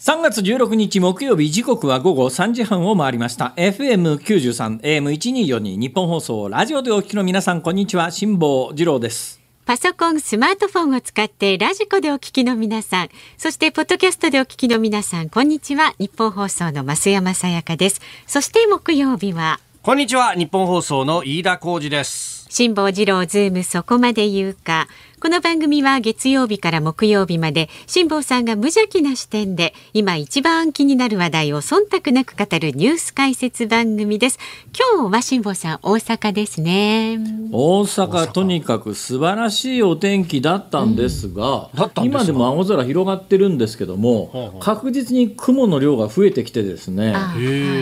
[0.00, 3.52] 3月16日木曜日時刻は午後3時半を回りました。
[3.58, 8.10] FM93 AM1242 ニッポン放送ラジオでお聞きの皆さんこんにちは。
[8.10, 9.42] 辛坊治郎です。
[9.66, 15.92] パソコン、スマートフォンを使ってラジコでお聞きの皆さん、そしてポッドキャストでお聞きの皆さん、こんにちは。
[15.98, 18.00] ニッポン放送の増山さやかです。
[18.26, 20.32] そして木曜日は、こんにちは。
[20.32, 24.88] ニッポン放送の飯田浩二です辛坊治郎ズームそこまで言うか。
[25.20, 34.38] この番組は月曜日から木曜日まで辛坊さんが無邪気な視点で今一番気になる話題を忖度なく語るニュース解説番組です。
[34.96, 37.18] 今日は辛坊さん大阪ですね。
[37.52, 42.22] 大阪とにかく素晴らしいお天気だったんですが、だったんですか？
[42.22, 47.34] 今でも青空広がってるんですけども、確実に雲の量が増えてきてですねあ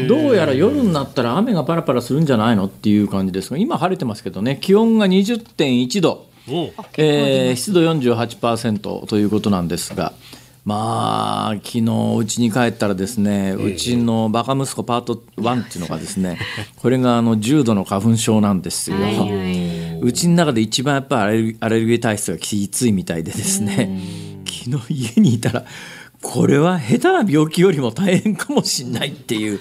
[0.09, 6.27] どうやら夜になったら雨がパラパラするんじゃないのっていう感じですが今晴れてますけどね気温が20.1度。
[6.51, 10.15] おえー湿度48%ということなんですが、
[10.65, 16.39] まあ昨日うちに帰ったらですね、うちのバカ息子パート1っていうのがですね、
[16.77, 18.97] これがあの重度の花粉症なんですよ。
[20.01, 23.91] うちの中で一番やっぱりアレルアレルギー体質がきついみたいでですね、
[24.47, 25.65] 昨日家にいたら
[26.23, 29.61] これは下手な病気よりも大変かもしれないっていう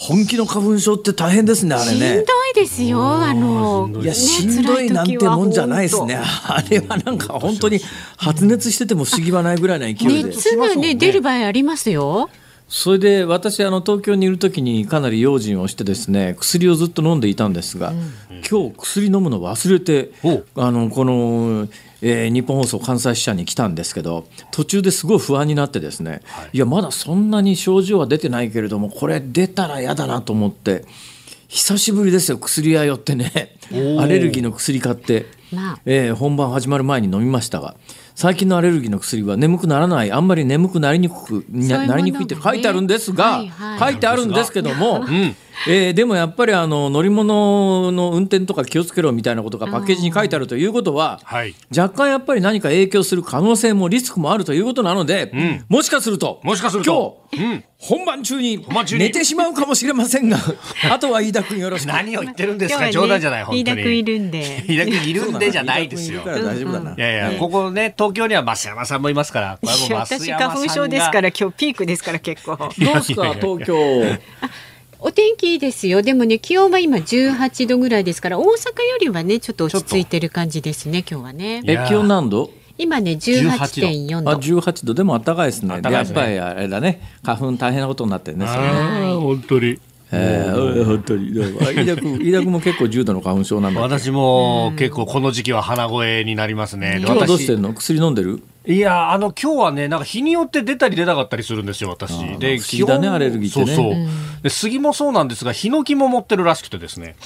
[0.00, 2.24] 本気の花粉症って大変ですねあれしんどね。
[2.52, 3.02] いですよ。
[3.02, 6.16] あの、いやしんどいなんてもんじゃないですね。
[6.16, 7.80] あれはなんか本当に
[8.16, 10.30] 発熱してても不思議はないぐらいの勢いで。
[10.30, 12.30] 熱がね出る場合ありますよ。
[12.68, 17.92] それで私あの東京にいる時にかなり用心をしてですね薬をずっと飲んでいたんですが、
[18.50, 21.68] 今日薬飲むの忘れておあのこの、
[22.02, 26.20] えー日本放送関西支社に来たんですけど途中ですごい不安になってですね、
[26.52, 30.84] い、やまだそんなに症状は出てないけれどもこれ出たら嫌だなと思って
[31.48, 33.56] 久しぶりですよ薬屋寄ってね。
[33.98, 35.26] アレルギーの薬買って。
[35.52, 35.78] まあ。
[35.86, 37.74] えー本番始まる前に飲みましたが
[38.18, 40.10] 最近のアレルギーの薬は眠くならない。
[40.10, 43.44] あんまり眠くなりにくくなりにくいって書いてあるんですが、
[43.78, 45.36] 書いてあるんですけども、ん
[45.66, 51.54] えーでもやっぱりあの乗り物の運転とか気をつけろみたいなことがパッケージに書いてあるということは、はい。
[51.76, 55.32] 若干やっぱり何か影響する可能性もリスクもあるということなので、
[55.68, 57.26] もしかするともしかすると。
[57.32, 59.04] 今日、本番中に番中に。
[59.04, 60.38] 寝てしまうかもしれませんが
[60.90, 61.88] あとは飯田君よろしく。
[61.88, 63.60] 何を言ってるんです今日はねか冗談じゃない本当に。
[63.62, 64.64] 飯田君いるんで。
[64.68, 66.22] 飯田君いるんでじゃないですよ。
[66.24, 66.90] 大丈夫だな。
[66.92, 70.48] いやいや、ここね、東京には増山さんもいますから、これはも私山さんが。
[70.50, 72.56] 花粉症ですから今日ピークですから結構。
[72.56, 73.34] どうですか？
[73.34, 73.76] 東京。
[75.00, 76.02] お天気いいですよ。
[76.02, 81.62] でもね気温は今18度ぐらいですから大阪よりはねちょっと落ち着いてる感じですね今日はね。
[81.66, 82.50] え気温何度？
[82.78, 84.40] 今ね18.4あ、度。
[84.40, 85.80] 18度でも暖かいですね。
[85.80, 87.00] 暖かいですねやっぱりあれだね。
[87.22, 88.46] 花粉大変なことになってるね。
[88.46, 89.78] 本当に。
[90.10, 91.30] えー、本当に。
[91.36, 93.80] 飯田君、飯田君も結構重度の花粉症なんだ。
[93.80, 96.92] 私も結構この時期は鼻声になりますね。
[96.94, 97.74] で今日はどうして私んの？
[97.74, 98.42] 薬飲んでる？
[98.68, 102.12] いや、あの、今日はね、なんか日によって出たり出なかったりするんですよ、私。
[102.38, 104.42] で、不だねアレルギーってねそうそう。
[104.42, 107.16] で、杉もそうなんですが、ヒノキも持ってるらしくてですね。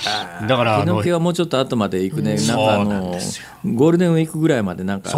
[0.46, 2.36] だから、あのヒノキ、はもうちょっと後まで行くね。
[2.36, 5.10] なんなんのですよゴールデンウィークぐらいまでなんか。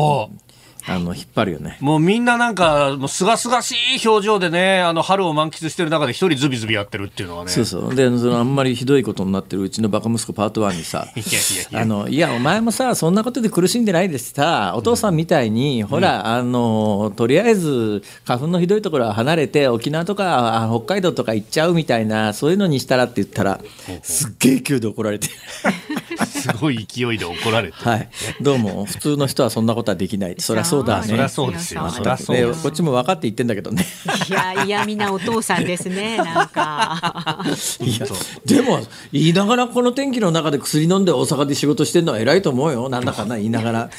[0.87, 1.79] あの引っ張るよね。
[1.81, 7.51] もうみんななんか、もうすがすがしい表情でね、あの、春を満喫してる中で一人ズビズビやってるっていうのはね。
[7.51, 7.95] そうそう。
[7.95, 11.09] で、そのあんまりひどいことになってるうちのバカ息子パート1にさ。
[11.17, 11.21] い
[11.73, 11.81] や。
[11.81, 23.61] あのいやお前もさそんなことで苦しんでないですさお父さんみたいに、ほらあのとりあえず花粉のひどいところは離れて沖縄とかあ北海道とか行っちゃうみたいなそういうのにしたらって言ったら
[24.03, 25.29] すっげえ勢いで怒られて
[26.27, 27.75] すごい勢いで怒られて。
[27.77, 28.09] はい。
[28.41, 30.35] どうも普通の人はそんなことはできない。
[30.39, 31.01] そりゃそうだ。
[31.01, 31.89] ねそりゃそうですよ。
[31.89, 32.63] そそりゃそうでです。
[32.63, 33.85] こっちも分かって言ってんだけどね。
[34.29, 37.45] いや嫌味なお父さんですね なんか。
[37.81, 38.07] いや
[38.45, 38.81] でも
[39.13, 42.89] 言いながらこの天気の中で薬飲んで大阪で仕事してるのは偉いと思うよ。
[42.89, 43.91] なんだかな言いながら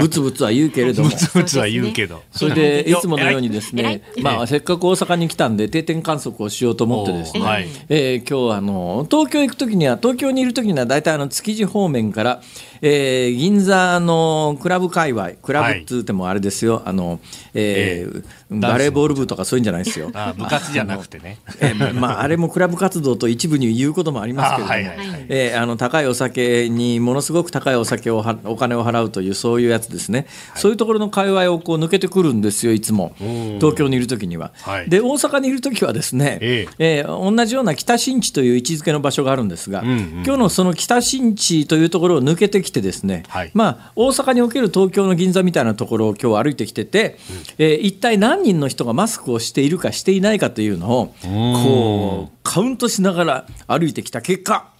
[0.00, 1.10] ブツブツは言うけれども。
[1.10, 2.22] ブツブツは言うけど。
[2.32, 7.68] それでいつものようにです偉ね、まあ、せっかく大阪に来たんで定点観測をしようと思ってですね、はい。
[7.88, 12.42] えー今日はあの東京行く時には東京にいる時には大体あの築地方面から、
[12.82, 17.20] えー銀座のクラブ界隈クラブっつってもあれですよ、あの
[17.54, 18.24] えー
[18.60, 20.10] バレーボール部とかそういうんじゃないですよ。
[20.14, 21.38] あ部活じゃなくてね。
[21.60, 25.08] えーまあ、あれもクラブ活動と一部に言うこともありますけれども、あはいはい。
[25.08, 30.26] はいえーあの高いお酒にものすごく高いお酒をはお金を払うというそういうやつですね、
[30.56, 33.14] そういうところの界隈をこう抜けてくるんですよいつも。
[33.60, 34.52] 東京にいる時には。
[34.62, 34.90] はい。
[34.90, 37.04] で大阪にいる時はですね、ええ。
[37.06, 40.22] ー同じような北新地という位置づけの場所があるんですが、んうん。
[40.26, 43.50] 今日のその北新地というところを抜けてきてですね、はい。
[43.54, 47.18] まあ、大阪における東京の銀座みたいなところを今日歩いてきてて、
[47.58, 54.72] えー一体何人の人がマスクをしているかしていないかというのをこうカウントしながら歩いてきた結果。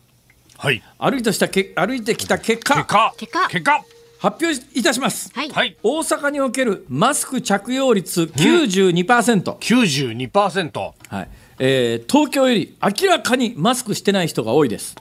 [0.57, 0.83] はい。
[0.99, 2.75] 歩いてしたけ歩いてきた結果。
[2.77, 3.15] 結果。
[3.17, 3.49] 結果。
[3.49, 3.85] 結果。
[4.19, 5.51] 発表いたします、はい。
[5.51, 5.77] はい。
[5.83, 10.93] 大阪におけるマスク着用率92%、92%。
[11.09, 11.29] はい
[11.59, 14.95] えー東京より明らかにマスクしてない人が多いです。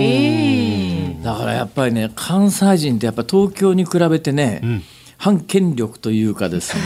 [0.00, 4.60] ええだからやっぱりね関西人ってやっぱ東京に比べてね、
[5.18, 6.82] 反権力というかですね。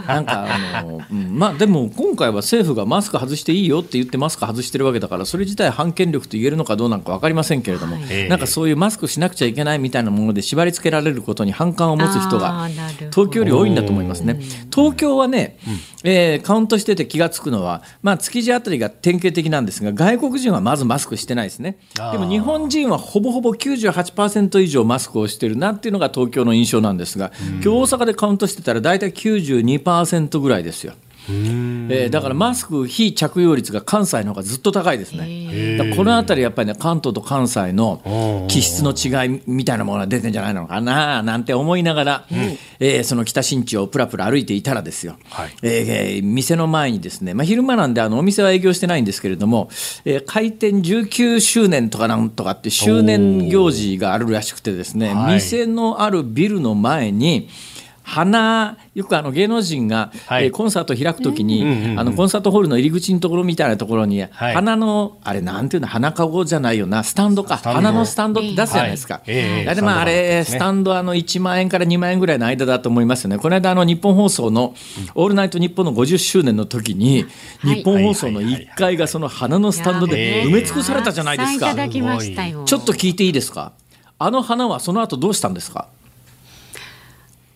[0.08, 1.38] なんかあの、うん。
[1.38, 8.28] まあでも今回は政府がマスク外していいよって言ってマスク外してるわけだからそれ自体反権力と言えるのかどうなのか分かりませんけれども、ええ。
[8.28, 12.68] なんかそういうマスクしなくちゃいけないみたいなもので縛り付けられることに反感を持つ人が
[13.10, 14.40] 東京より多いんだと思いますね。
[14.74, 15.58] 東京はね、
[16.04, 21.78] えーカウントしてて気がつくのは、まあ、築地あたりが典型的なんですが外国人はまずマスクしてないですね。
[22.12, 27.32] でも日本人はほぼほぼ98%以上マスクをしてるなっていうのが東京の印象なんですが、
[27.62, 30.94] 今日大阪でカウントしてたら大体92%ぐらいですよ。
[31.28, 35.94] えーだからマスク非着用率が関西の方がずっと高いですね。
[35.96, 42.26] この辺りやっぱりね関東と関西の気質の違いみたいなものが出てんじゃないのかななんて思いながら、
[42.80, 45.54] えーその北新地をプラプラ歩いていたらですよ、はい。
[45.62, 49.68] えー店の前にですね、まあ、昼間なんであのお店は営業してないんですけれども、
[50.04, 55.34] えー開店19周年とかなんとかって周年行事があるらしくてですね、はい。
[55.34, 57.48] 店のあるビルの前に
[58.06, 60.44] 花よくあの芸能人が、はい。
[60.44, 64.54] えーコンサートを開くときに、うんうんうんあのコンサートホールの入り口のところみたいなところに、はい。
[64.54, 67.56] 花のあれなんていうの花かごじゃないよなスタンドか。
[67.56, 69.14] 花のスタンドって出すじゃないですか。
[69.14, 69.22] はい。
[69.28, 73.38] ええ大体まああれスタンドあの1万円から2万円ぐらいの間だと思いますよね。
[73.38, 74.74] この間あの日本放送の
[75.14, 77.24] 「オールナイトニッポン」の50周年の時に、
[77.60, 77.76] はい。
[77.76, 81.66] 日本放送の1階がその花のスタンドで埋め尽くされたじゃないですか。
[81.68, 81.86] たくさんいた。
[81.86, 82.64] だきましたよ。
[82.64, 83.72] ちょっと聞いていいですか？
[84.18, 85.88] あの花はその後どうしたんですか？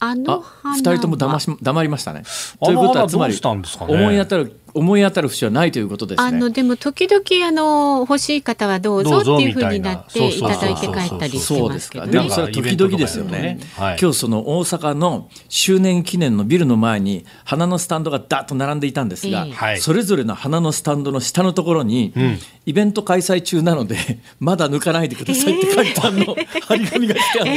[0.01, 2.23] あのあ花は二人とも黙し黙りましたね。
[2.61, 6.29] あのということは花つまりどうしたんですかね思い当たる思い当たる節はないということですね。
[6.29, 11.89] あのでも時々あの欲しい方はどうぞっていうふうになっていただいて帰ったりしてそうですか。
[11.89, 12.31] ますけどねでも。
[12.31, 13.59] それは時々ですよね。
[13.77, 13.99] はい。
[14.01, 19.47] 今日その大阪の周年記念のビルの前に花のスタンドがダッと並んでいたんですが
[19.79, 22.13] それぞれの花のスタンドの下のところに
[22.67, 23.97] イベント開催中なので
[24.41, 26.37] まだ抜かないでくださいって書いてあるの
[26.69, 27.57] 張り紙がしてあるの。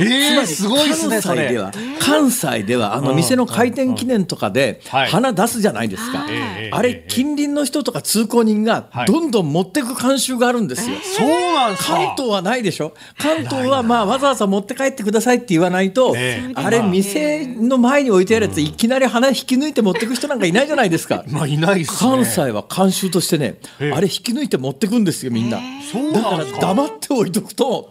[0.00, 1.48] えー、すごいですね、それ。
[1.48, 1.72] 関西では。
[1.98, 5.10] 関西ではあの店の開店記念とかではい。
[5.10, 9.06] 花出すじゃないですか、ええあれ近隣の人とか通行人がはい。
[9.06, 10.96] どんどん持ってく慣習があるんですよ。
[11.00, 11.94] そうなんですか。
[11.94, 12.94] 関東はないでしょ。
[13.18, 16.52] 関東はまあわざわざ持って帰ってくださいって言わないと、ええ。
[16.54, 21.24] あれ店の前に置いてあるやついきなり花引き抜いて持ってく人なんかいないじゃないですか。
[21.28, 21.96] まあ、いないっすね。
[21.98, 23.92] 関西は慣習としてね、ええ。
[23.92, 25.58] あれ引き抜いて持ってくんですよみんな。
[26.12, 26.44] だから。
[26.58, 27.90] 黙っておいとくと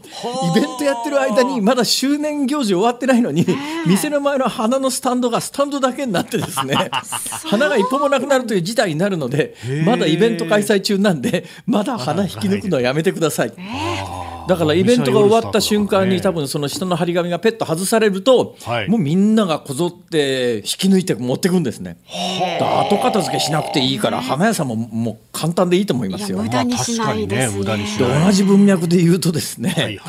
[0.51, 3.45] イベントやってる間にまだ周年行事終わってないのに
[3.85, 6.89] 店の前の花のスタンドがスタンドだけになってですね
[7.45, 9.55] 花が一歩もなくなるという事態になるので
[9.85, 13.53] まだイベント開催中なんでまだ花引き抜くのはやめてください。
[14.47, 21.97] だからイベントが終わった瞬間に多分その下の張り紙がペット外されると、はいもうみんながこぞって引き抜いて持ってくんですね。
[22.89, 26.49] 後片付けしなくていいから花屋さんももう簡単でいいと思いますよ無。
[26.49, 27.65] 駄にしないですね。
[27.65, 29.99] まあ確かにね無駄にしでない同じ文脈で言うとですね、はいはい。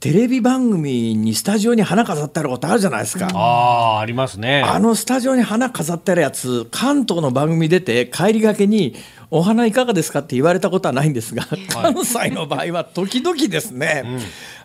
[0.00, 3.28] テレビ番組にスタジオに花飾ってあることあるじゃないですか。
[3.34, 4.62] ああ、ありますね。
[4.62, 8.94] あのスタジオに花飾ってあるやつ関東の番組出て帰りがけに
[9.32, 14.04] 「お花いかがですか?」って言われたことはないんですが、関西の場合は時々ですね、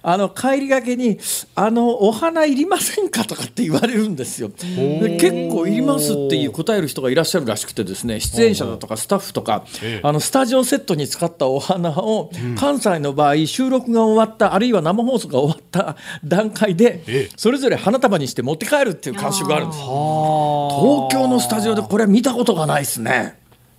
[0.04, 1.18] あの帰りがけに
[1.56, 4.50] 「あのお花いりませんか?」とかって言われるんですよ。
[4.60, 23.36] で結構いりますっていう答える人がいらっしゃるらしくてですね出演者だとかスタッフとかええあのスタジオセットに使ったお花を関西の場合収録が終わったあるいは生放送が終わった段階でええそれぞれ花束にして持って帰るっていう慣習があるんです東京のスタジオでこれは見たことがないですね。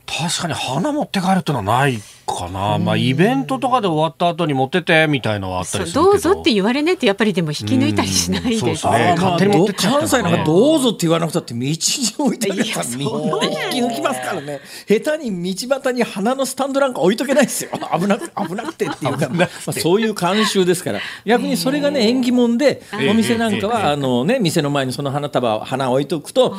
[0.09, 2.79] 確かに花持って帰るってのはないかな。
[2.79, 6.05] まあ、イベントとかで終わった後に持っててみたいのはあったりするけど。
[6.05, 14.61] どうぞって言われないとやっぱりでも引き抜いたりしないですうんそうですねあーまあ勝手に持ってっちゃった関西なんかどうぞって言わなくたって道に置いてあるやつはみんなそう引き抜きますからね。
[14.87, 17.71] 下手に道端に花のスタンドなんか置いとけないですよ。
[17.99, 19.19] 危なく危なくてっていう。
[19.19, 21.01] か、まあ、そういう慣習ですから。
[21.25, 26.55] 逆にそれがね縁起物でえお店なんかええはあのね店の前にその花束花を置いとくと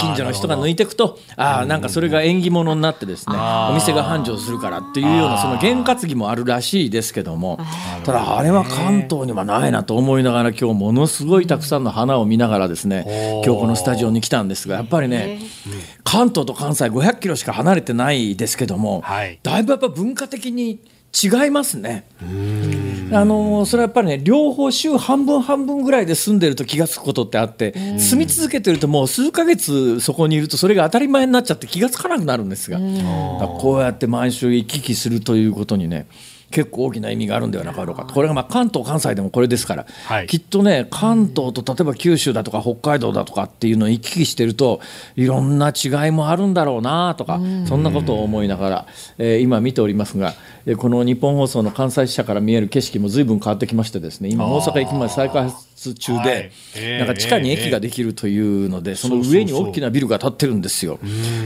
[0.00, 3.36] 近所の人が抜いていくとああなんかそれが縁起物になってですね
[3.70, 7.58] お店が繁盛するからっていうようなその験担ぎもあるらしいですけども。
[8.04, 15.40] ただあれは関東にはないなと思いながら今日ものすごいたくさんの花を見ながらですね今日このスタジオに来たんですがやっぱりね
[16.04, 19.38] 関東と関西500キロしか離れてないですけどもはい。
[19.42, 20.80] だいぶやっぱ文化的に
[21.22, 22.06] 違いますね。
[23.12, 36.06] あのそれはやっぱりね両方週半分半分ぐらいで住んでると気が付くことってあって住み続けてるともう数ヶ月そこにいるとそれが当たり前になっちゃって気が付かなくなるんですがこうやって毎週行き来するということにね
[36.54, 40.26] 結構大きな意味があるんではなかろうかこれがまあ関東関西でもこれですから、はい。
[40.28, 44.80] きっとね関東と例えば九州だとか北海道だとかっていうのを行き来してると
[45.16, 48.86] いろんな違いもあるんだろうなとかそんなことを思いながら、
[49.18, 50.34] えー今見ておりますが、
[50.64, 56.24] えーこの日本放送の関西支社から見える景色も随分変わってきましてですね今大阪駅前再開発中はい。
[56.24, 56.96] で、え。
[56.96, 60.98] ーなんか地下に駅ができるというので、その上に大きなビルが建ってるんですよ。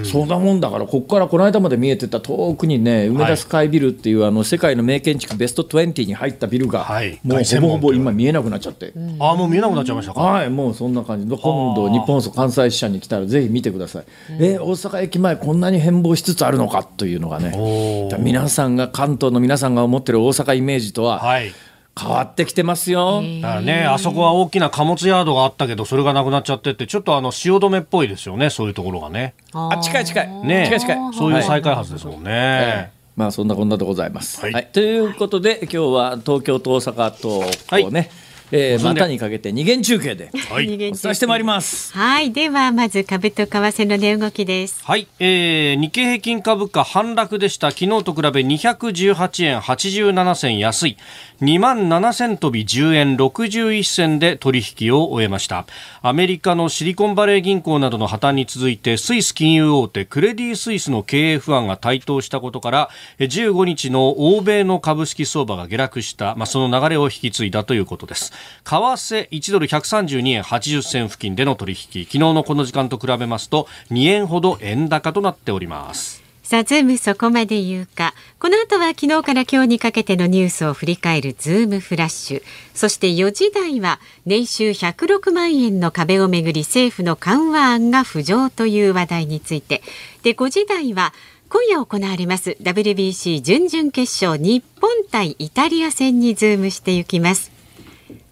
[0.05, 7.19] そんなもんだからここからこの間まで見えてた遠くにね梅田スカイビルっていうあの世界の名建築ベスト20に入ったビルが、はい。
[7.25, 8.93] もうほぼほぼ今見えなくなっちゃって。
[9.19, 10.21] ああ、もう見えなくなっちゃいましたか？
[10.21, 11.29] はい、もうそんな感じ。
[11.29, 14.05] で今度日本放送関西支社に来たらぜひ見てください、
[14.39, 18.09] えー大阪駅前こんなに変貌しつつあるのかというのがね。
[18.19, 21.53] 皆さんが関東の皆さんが思ってる大阪イメージとははい。
[21.99, 29.35] 変わってきてますよ、だからね、あそこは大きな貨物ヤードがあったけど、それがなくなっちゃってって、ちょっとあの、汐留っぽいですよね、そういうところがね。
[29.52, 32.31] あ近い近い、ね近い近いそういう再開発ですもんね。
[32.31, 34.40] ええまあそんなこんなでございます。
[34.40, 38.11] は、はいいということで今日は東京と大阪とこうね、
[38.52, 40.67] えー、結んで股にかけて二元中継ではい。
[40.67, 41.93] お伝えしてまいります。
[41.93, 44.85] はい、ではまず株と為替の値動きです。
[44.85, 47.73] はい、えー、日経平均株価反落でした。
[47.73, 50.97] 昨日と比べ218円87銭安い。
[51.40, 55.66] 2万7000飛び10円61銭で取引を終えました。
[56.02, 62.90] アメリカのシリコンバレー銀行などの破綻に続いて、スイス金融大手クレディ・スイスの経営不安が台頭したことから、
[63.21, 68.33] 15日の欧米の株式相場が下落した、まあ、その流れを引き継いだということです。
[68.64, 76.28] 為替1ドル132円80銭付近での取引、昨日のこの時間と比べますと2円ほど円高となっております。
[76.49, 78.14] さあ、ズームそこまで言うか。
[78.38, 82.43] この後は昨日から今日にかけてのニュースを振り返るズームフラッシュ。
[82.73, 89.83] そして4時台は年収106万円の壁をめぐり政府の緩和案が浮上という話題について。
[90.23, 91.12] で、5時台は
[91.50, 97.52] 今夜行われます WBC 準々決勝日本対イタリア戦にズームしていきます。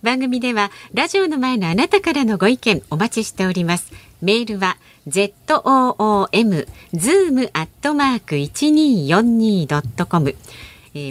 [0.03, 3.93] 番組ではラジオの前のあなたからのご意見お待ちしております。
[4.23, 10.35] メールは z o o m zoom アットマーク一二四二ドットコム。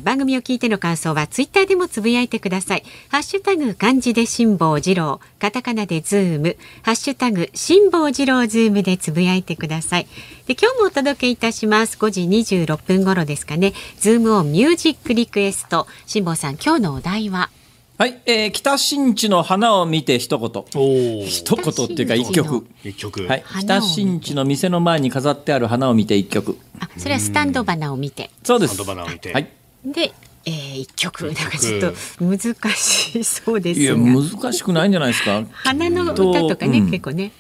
[0.04, 2.84] 番組を聞いての感想はツイッターでもつぶやいてください。
[3.08, 10.08] ハッシュタグ漢字で辛坊治郎、カタカナでズーム、ハッシュタグ辛坊治郎ズームでつぶやいてください。
[10.48, 11.98] で今日もお届けいたします。
[11.98, 13.72] 5時26分頃ですかね。
[14.00, 15.88] ズームオンミュージックリクエスト。
[16.06, 17.50] 辛坊さん、今日のお題は？
[17.98, 20.64] はい、えー、北新地の花を見て一言。
[20.76, 22.68] お一言っていうか一曲。
[22.84, 23.26] 一曲。
[23.26, 26.58] はい、北新地の店の前に飾ってある花を見て一曲。
[26.82, 28.32] あ、それはスタンド花を見て。
[28.44, 28.76] そうです。
[28.76, 29.48] スタンド花を見てはい。
[29.86, 30.12] で、
[30.44, 32.38] えー、一曲なんかちょっと難
[32.76, 34.00] しそうですいやが。
[34.02, 35.46] 難しくないんじゃないですか。
[35.54, 37.32] 花の歌とかね、うん結構ね。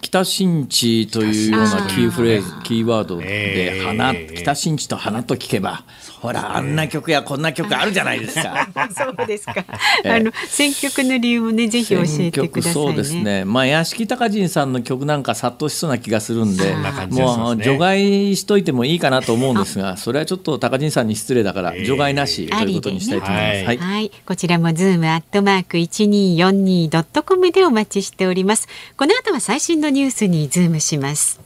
[0.00, 5.84] 北新地というようなキーフレーズ、キーワードでえー花、北新地と花と聞けば、
[6.22, 8.66] ほらあんな曲やこんな曲あるじゃないですか。
[8.96, 9.54] そうですか。
[9.58, 9.64] え
[10.04, 12.86] えあの選曲の理由もね、ぜひ教えてくださいね。
[12.86, 13.44] そうですね。
[13.44, 16.74] まあ屋敷隆人さんの曲なんか殺到しそうな気がするんで、
[17.10, 23.58] もう除外しといてもいいかなと思うんですが、 それはちょっとたかじんさんに失礼だから除外なしということにしたいと思います。
[23.58, 23.76] ねはい。
[23.76, 28.66] はい、こちらもズームアットマーク一二四二ドットコムでお待ちしております。
[28.96, 31.40] この後は最新のニュースにズームします。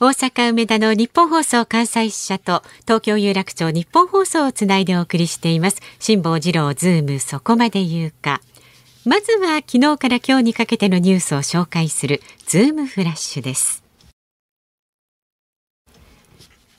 [0.00, 5.80] 大阪梅田のニッポン放送関西支社と東京有楽町ニッポン放送をつないでお送りしています。
[6.00, 8.40] 辛坊治郎ズームそこまで言うか。
[9.04, 13.83] まずは昨日から今日にかけてのニュースを紹介するズームフラッシュです。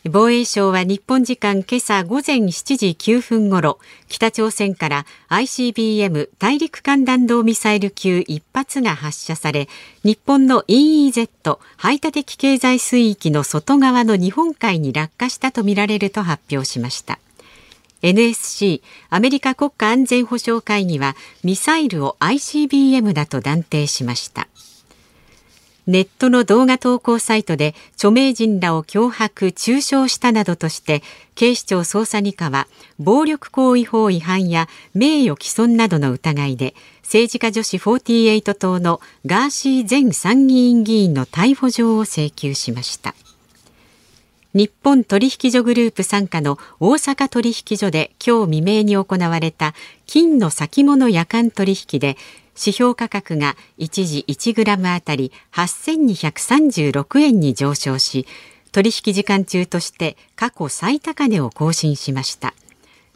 [0.07, 9.67] 防衛省は日本時間今朝午前7時9分ごろ北朝鮮から ICBM 大陸間弾道ミサイル級1発が発射され
[10.03, 17.17] 日本の EEZ 排他的経済水域の外側の日本海に落下したとみられると発表しました。
[18.03, 24.47] NSC アメリカ国家安全保障会議はミサイルを ICBM だと断定しました。
[25.87, 31.03] ネットの動画投稿サイトで著名人らを脅迫、中傷したなどとして、
[31.35, 36.73] 警視庁捜査二課は暴力行為法違反や名誉毀損などの疑いで、
[37.03, 43.13] 政治家女子48党のガーシー前参議院議員の逮捕状を請求しました。
[44.55, 49.73] 日本取引所グループ傘下の大阪取引所で今日未明に行われた
[50.07, 52.15] 金の先物夜間取引で
[52.57, 58.25] 指標価格が一時1グラムあたり8236円に上昇し
[58.71, 62.53] 取引時間中として過去最高値を更新しました。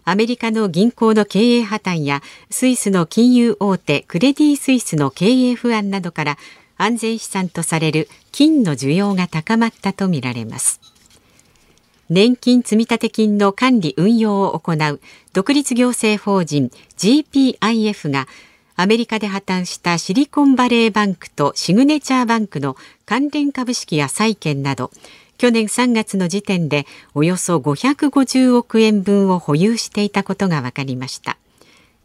[0.06, 6.38] アメリカの銀行の経営破綻やスイスの金融大手クレディ・スイスの経営不安などから
[6.78, 10.80] 安全資産とされる金の需要が高まったとみられます。
[12.10, 15.00] 年金積立金の管理運用を行う
[15.34, 18.28] 独立行政法人 GPIF が
[18.82, 24.90] アメリカで破綻したシリコンバレーバンクとシグネチャーバンクの関連株式や債券など
[25.38, 31.38] 去年3月の時点でおよそ550億円分を保有していたことが分かりました。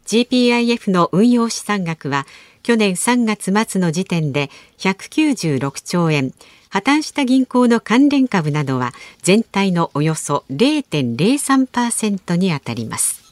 [0.05, 2.27] GPIF の運用資産額は
[2.61, 6.33] 去年3月末の時点で196兆円。
[6.67, 8.91] 破綻した銀行の関連株などは
[9.21, 13.24] 全体のおよそ0.03%にあたります。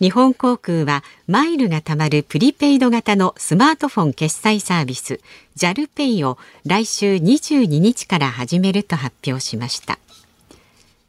[0.00, 5.20] 日本航空はマイルが貯まるプリペイド型のスマートフォン決済サービス
[5.56, 6.36] JALPay を
[6.66, 9.98] 来週22日から始めると発表しました。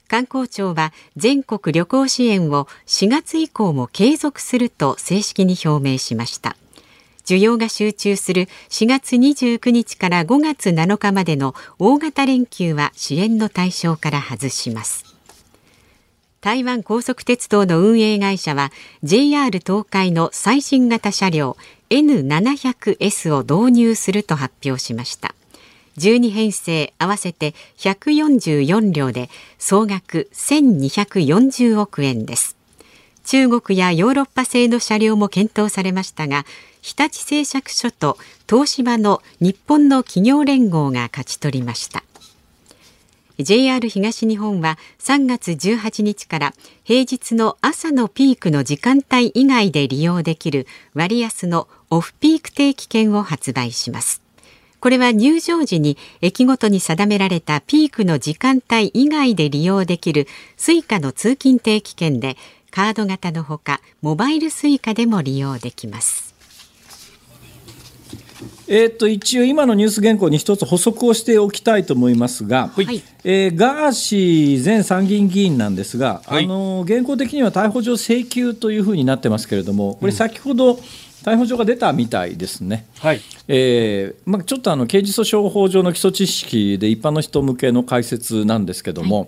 [0.08, 6.56] 観光庁は全国旅行支援を4月以降も継続すると正式に表明しました。
[7.26, 15.07] 需要が集中する4月29日から5月7日までの大型連休は支援の対象から外します。
[16.40, 18.72] 台湾高速鉄道の運営会社は
[19.04, 21.58] JR 東海の最新型車両
[21.90, 25.34] N700S を導入すると発表しました。
[25.98, 32.56] 12編成合わせて144両で総額1240億円です。
[33.26, 36.46] 中国やヨーロッパ製の車両も検討されましたが
[36.82, 38.18] 日立製作所と
[38.50, 42.04] 東芝の日本の企業連合が勝ち取りました。
[43.40, 46.54] JR 東日本は3月18日から
[46.84, 50.66] 平日の朝のピークの時間帯以外で利用できる
[50.96, 54.24] 割安のオフピーク定期券を発売します。
[54.80, 60.28] これは入場時に駅ごとに定められたピークの時間帯以外で利用できる
[60.58, 62.38] suica の通勤定期券で
[62.72, 66.27] カード型のほかモバイル suica でも利用できます。
[68.70, 80.80] えー、と一応、今のニュース原稿に一つ補足をしておきたいと思いますが、はい、えー、ガーシー前参議院議員なんですが、はい、あの原稿的には逮捕状請求というふうになってますけれども、これ、先ほど、
[81.24, 83.22] 逮捕状が出たみたいですね、はい。
[83.48, 89.28] えーまあ、ちょっとあの刑事訴訟法上の基礎知識で一般の人向けの解説なんですけども、はい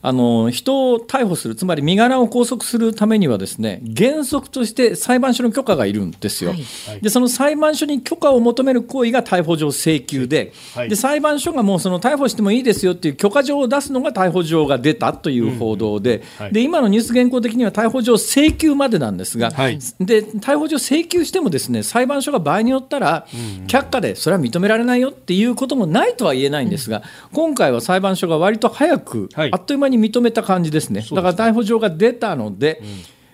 [0.00, 16.44] あの人を逮捕する、つまり身柄を拘束するためには、ですね原則として裁判所の許可がいるんですよ、はい、でその裁判所に許可を求める行為が逮捕状請求ではい、で、裁判所がもうその逮捕してもいいですよっていう許可状を出すのが逮捕状が出たという報道で、うん。
[16.44, 23.26] はい、で今のニュース原稿的には逮捕状請求までなんですが、で逮捕状請求しても、ですね裁判所が場合によったら、
[23.66, 32.80] 却下でそれは認められないよっていうこともないとは言えないんですが、今回は裁判所が割と早く、あっという間に認めた感じですね、だから逮捕状が出たので、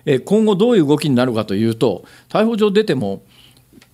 [0.07, 3.23] うん、え今後どういう動きになるかというと、逮捕状出ても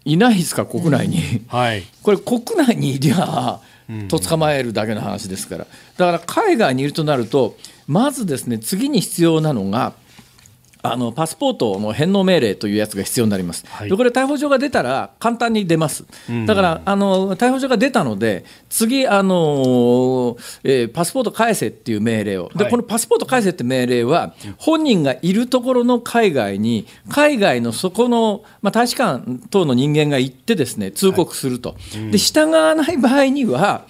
[0.04, 1.18] いないですか、国内に。
[1.18, 1.44] うん。
[1.48, 3.60] はい、 これ、国内にいりゃ、
[4.08, 9.94] と捕まえるだけの話ですから、だから海外にいるとなると、まずですね次に必要なのが、
[10.82, 16.04] あのパスポートの返納命令というやつが必要になります、はい、でこれ、逮捕状が出たら簡単に出ます、
[16.46, 31.76] だからあの逮捕状が出たので、次、あのえー、パスポート返せっていう命令を、でこのパスポート返せって命令は、本人がいるところの海外に、海外のそこの、まあ、大使館等の人間が行って、ですね通告すると、
[32.10, 33.86] で従わない場合には、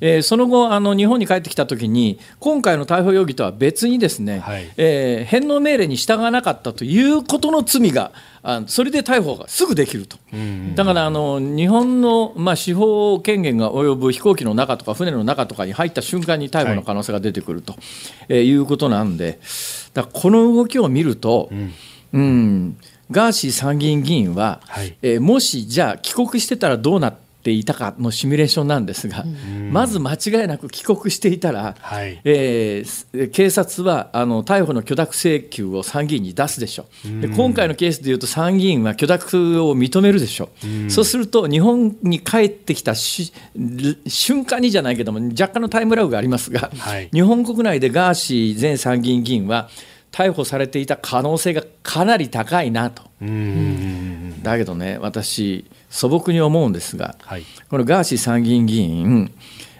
[0.00, 10.18] えー、その後あの、日本に帰ってきたときに、今回の逮捕容疑とは別にですね、はい、えー、返納命令に従わなかったということの罪が、あそれで逮捕がすぐできると、
[10.76, 17.82] だからあの日本の、まあ、司法権限が及ぶ飛行機の中とか船の中とかに入った瞬間に逮捕の可能性が出てくると、はい
[18.28, 19.40] えー、いうことなんで、
[19.94, 21.74] だこの動きを見ると、うん、
[22.12, 22.76] うん
[23.10, 27.14] ガーシー参議院議員は、はい、えー、もしじゃあ帰国してたらどうなっ
[27.46, 29.24] てていたかのシミュレーションなんですが、
[29.70, 36.86] まず間違いなく帰国していたら、はい、えー、警察はあの逮捕の許諾請求を参議院に出すでしょ。
[37.04, 40.48] う、で今回のケースでいうと参議院は許諾を認めるでしょ。
[40.88, 49.68] う、そうすると日本に帰ってきた瞬間にじゃないけども若干のタイムラグがありますが、はい、日本国内でガーシー前参議院議員は
[50.10, 53.04] 逮捕されていた可能性がかなり高いなと。
[54.42, 59.32] だけどね私素朴に思うんですが、はい、このガーシー参議院議員、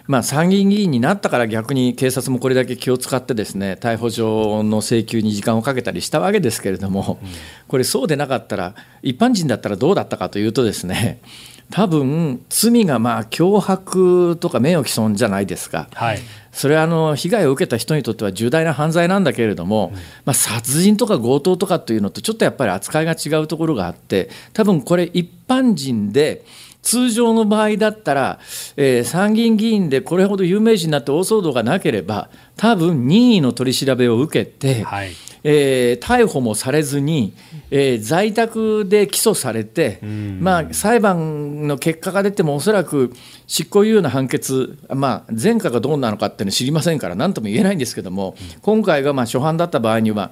[0.07, 7.29] まあ、参議院議員になったから逆に警察もこれだけ気を使ってですね逮捕状の請求に時間をかけたりしたわけですけれども、うん、
[7.67, 11.19] これそうでなかったら一般人だったらどうだったかというとですね
[11.69, 16.19] 多分罪がまあ脅迫とか名誉毀損じゃないですか、はい、
[16.51, 26.45] それはあの被害を受けた人にとっては重大な犯罪なんだけれども、うん、まあ、殺人とか強盗とかというのとちょっとやっぱり扱いが違うところがあって多分これ一般人で
[26.81, 28.39] 通常の場合だったら、
[28.77, 35.11] えー、参議院議員でこれほど有名人になって大騒動がなければ多分任意の取り調べを受けて、はい、
[35.49, 37.33] えー、逮捕もされずに、
[37.71, 43.13] えー、在宅で起訴されて、まあ、裁判の結果が出てもおそらく
[43.47, 50.31] 執行猶予の判決、まあ、前科がどうなのかっていうのは知りませんから何とも言えないんですけども、今回がまあ初犯だった場合には、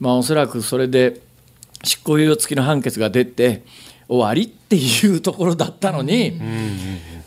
[0.00, 1.20] まあ、おそらくそれで
[1.84, 3.62] 執行猶予付きの判決が出て
[4.08, 6.40] 終わりっていうところだったのに。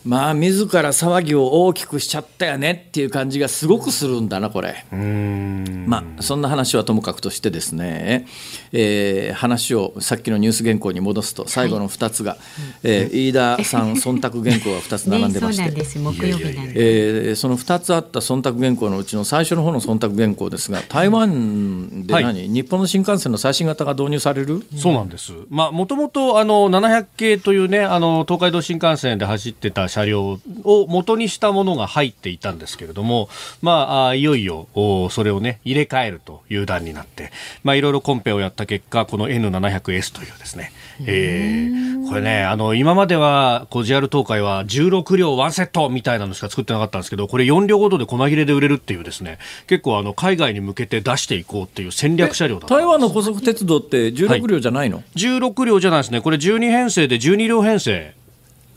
[0.03, 4.85] まあ自ら騒ぎを大きくしちゃったよねっていう感じがすごくするんだなこれ。
[4.91, 8.25] まあそんな話はともかくとしてですね、
[8.71, 12.39] えー、話をさっきのニュース原稿に戻すと最後の2つが、はい、
[12.83, 24.65] えー、飯田さん忖度原稿が2つ並んでまして、 ね、木曜日なんで、えー、その2つあった忖度原稿のうちの最初の方の忖度原稿ですが台湾で何、はい、日本の新幹線の最新型が導入される？
[24.75, 25.33] そうなんです。
[25.49, 33.29] まあもともとあの700系というねあの東海道新幹線で走ってた車両を元にしたものが入っていたんですけれども、
[33.61, 34.67] まあ、いよいよ
[35.11, 37.31] それをね、入れ替えるという段になって、
[37.63, 40.71] まあ、いろいろコンペをやった結果、この N700S というですね、
[41.05, 56.21] えー、これね、あの、今までは、こう JR 東海は16両ワンセットみたいなのしか作ってなかったんですけど、これ4両ごとで細切れで売れるっていうですね、結構あの、海外に向けて出していこうっていう戦略車両だ台湾の高速鉄道って16両じゃないの、はい、?16 両じゃないですね。
[56.21, 58.13] これ12編成で12両編成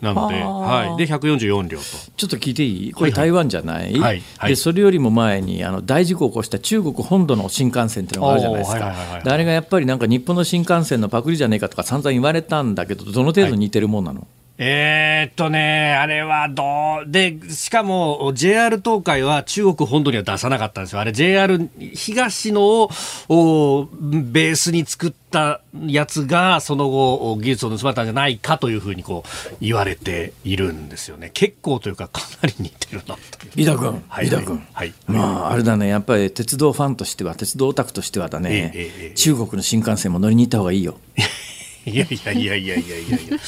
[0.05, 1.85] なので、はい、で144両と。
[2.17, 2.93] ちょっと聞いていい？
[2.93, 21.01] これ台湾じゃない、はいはい、でそれよりも前にあの大事故を起こした中国本土の新幹線っていうのがあるじゃないですか、あれがやっぱりなんか日本の新幹線のパクリじゃねえかとか散々言われたんだけどどの程度似てるもんなの、えー、っとね、あれはどう、で、しかも JR 東海は中国本土には出さなかったんですよ。
[21.01, 22.89] あれ JR 東の
[23.29, 31.31] をベースに作ったやつがその後技術を盗まれたんじゃないかというふうにこう言われているんですよね。
[31.35, 33.17] 結構というかかなり似てるな
[33.57, 34.67] 飯田君、はい、飯田君。
[34.73, 34.95] はい。
[35.09, 40.99] まあ、あれだね、やっぱり鉄道ファンとしては、鉄道オタクとしてはだね、えええ、中国の新幹線も乗りに行った方がいいよ。
[41.87, 43.39] いやいやいやいやいやいやいや。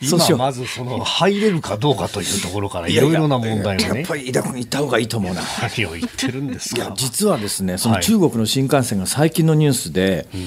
[0.00, 4.00] 今まずその入れるかどうかというところからいろいろな問題がね。
[4.00, 5.42] やっぱり飯田君行った方がいいと思うな。
[5.62, 6.92] 何を言ってるんですか。
[6.96, 10.42] 実はですね、その中国の新幹線が最近のニュースで、はい、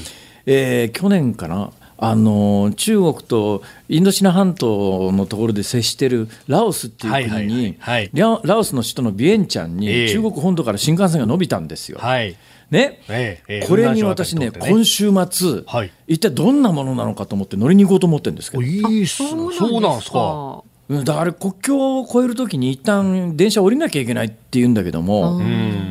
[0.45, 1.71] えー、去年かな。
[2.03, 7.77] あの中国とインドシナ半島のところで接しているラオスっていう国に、
[8.13, 11.99] ラオスの首都のビエンチャンに中国本土から新幹線が伸びたんですよ。
[12.01, 12.35] はい
[12.71, 14.51] ね、ええ、これに私ね、ね。
[14.57, 18.63] 今週末、はい、一体どんなものなのかと思って乗りに行こうと思ってるんですけど。
[18.63, 20.63] いいっすそうなんですか。
[20.89, 25.41] だから国境を越えるときに一旦電車降りなきゃいけないって言うんだけども、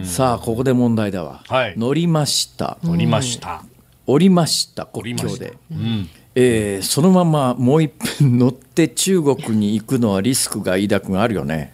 [0.04, 2.78] さあここで問題だわ、はい、乗りました。
[2.82, 3.62] 乗りました。
[4.06, 11.72] 降りました国境で、うん、えー、そのままもう一分乗って中国に行くのはリスクが飯田君あるよね。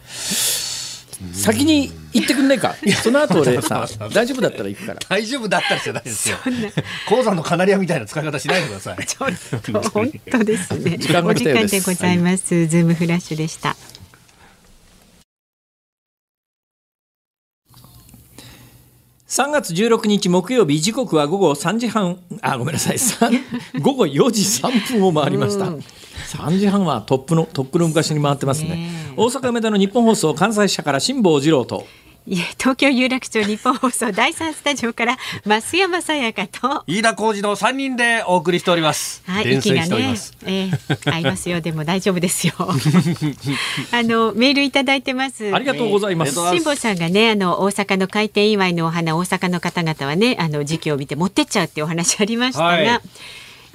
[1.33, 2.75] 先に行ってくんないか。
[3.03, 5.01] その後俺さ大丈夫だったら行くから。
[5.09, 6.37] 大丈夫だったらじゃないですよ。
[7.09, 9.07] 鉱山のカナリアみたいな使い方しないでください。
[9.07, 10.99] ちょっと本当ですね。
[10.99, 13.77] 時間が来たようでございます、はい、ズームフラッシュでした。
[19.29, 22.19] 3月16日木曜日時刻は午後3時半。
[22.41, 22.99] あごめんなさい。
[23.81, 28.89] 午後4時3分を回りました、3時半はトップのとっくの昔に回ってますね。
[29.17, 31.87] 大阪梅田の日本放送関西社から辛坊治郎と
[32.27, 39.23] 東京有楽町日本放送第三スタジオから増山さやかと飯田浩二の三人でお送りしております。
[39.27, 41.61] はい、息がね、えー、合いますよ。
[41.61, 42.55] でも大丈夫ですよ。
[42.59, 45.55] あのメールいただいてます。
[45.55, 46.35] ありがとうございます。
[46.35, 52.67] 辛坊さんがね、あの大阪の開店祝いのお花、大阪の方々はね、あの時期を見て持ってっちゃうっていうお話ありましたが。
[52.67, 53.01] はい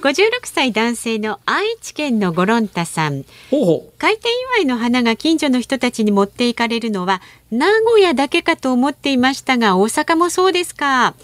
[0.02, 3.24] 56歳男性の愛知県のゴロンタさん。
[3.98, 11.14] 開店祝いの花が近所の人たちに持っていかれるのは名古屋だけかと思っていましたが大阪もそうですか。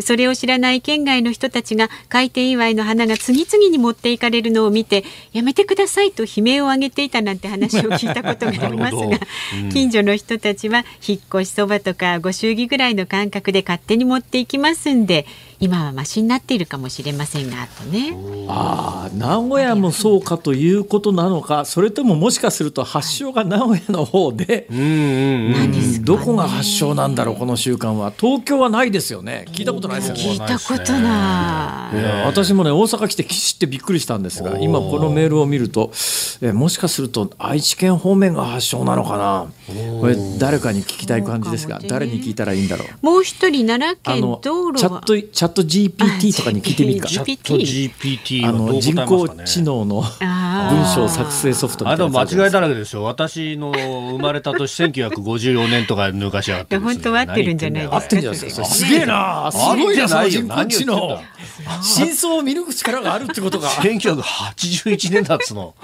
[0.00, 9.18] それを知らない県外の人たちが開店祝いの花が次々に持っていかれるのを見てやめてくださいと悲鳴を上げていたなんて話を聞いたことがありますが、
[9.62, 15.26] うん、近所の人たちは引っ越しそばとかご祝儀ぐらいの感覚で勝手に持っていきますんで
[15.58, 18.16] 今はマシになっているかもしれませんがとね。
[18.48, 21.64] ああ名古屋もそうかということなのか。
[21.64, 24.68] それとももしかすると発祥が名古屋の方で、
[26.02, 28.12] どこが発祥なんだろうこの習慣は。
[28.16, 29.46] 東京はないですよね。
[29.48, 35.90] 聞いたことないですよ聞いたことない、私もね大阪来て知ってびっくりしたんですが今このメールを見ると
[36.42, 39.46] えもしかすると愛知県方面が発祥なのかな。
[40.00, 43.06] これ誰かに聞きたい感じですが誰に聞いたらいいんだろう。
[43.06, 53.04] もう一人奈良県道路チャットチャャット GPT とかに聞いてみるかあチャット GPT あの人工知能のあ文章作成ソフトみたいなやつるじゃないですか間違いだらけですよ。
[53.04, 57.96] 私の生まれた年1954年とか抜かしやがってですね、本当は合ってるんじゃないですか？
[57.96, 58.62] 合ってんじゃないですか？
[58.62, 59.50] ねすげえな。
[59.52, 61.20] すごいな、その人工知能。
[61.82, 63.68] 真相を見抜く力があるってことが。
[63.70, 65.74] 1981年だっつの。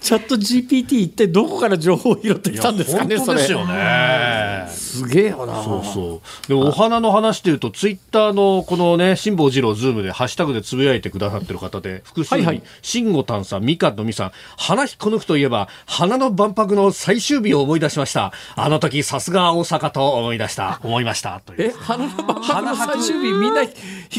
[0.00, 3.52] チャット GPT 一体どこから情報を拾ってきたんですかね、それ本当です。
[3.52, 4.66] よね。
[4.70, 5.62] すげえよな。
[5.62, 6.20] そうそう。
[6.48, 18.32] でもお花の話でいうと、ツイッターのこのね、辛坊治郎ズームでハッシュタグでつぶやいてくださってる方で、複数いはい、慎吾丹さん、みかんのみさん、花引っこ抜くといえば、花の万博の最終日を思い出しました。
[18.56, 21.40] あの時、さすが大阪と思い出した、思いました。
[21.44, 23.68] というえ、花の万博の最終日みんな引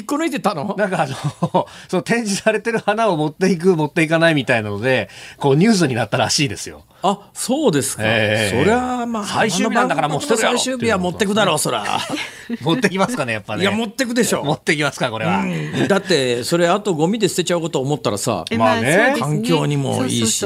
[0.02, 0.76] っこ抜いてたの？
[0.78, 6.84] なんかあの、 その展示されてる花を持っていく、持っていかないみたいなので、こうニュースになったらしいですよ。
[7.02, 8.04] あ、そうですか。
[8.06, 11.99] ええそりゃまあ最終日なんだからもう捨てるやろ最終日は持ってくだろう、そら。
[12.62, 13.62] 持ってきますかね、やっぱね。
[13.62, 14.44] いや、持ってくでしょ。
[14.44, 15.46] 持ってきますか、これは。
[15.88, 20.46] だって、それあとゴミで捨てちゃうことを思ったらさ、えまあね環境にもいいし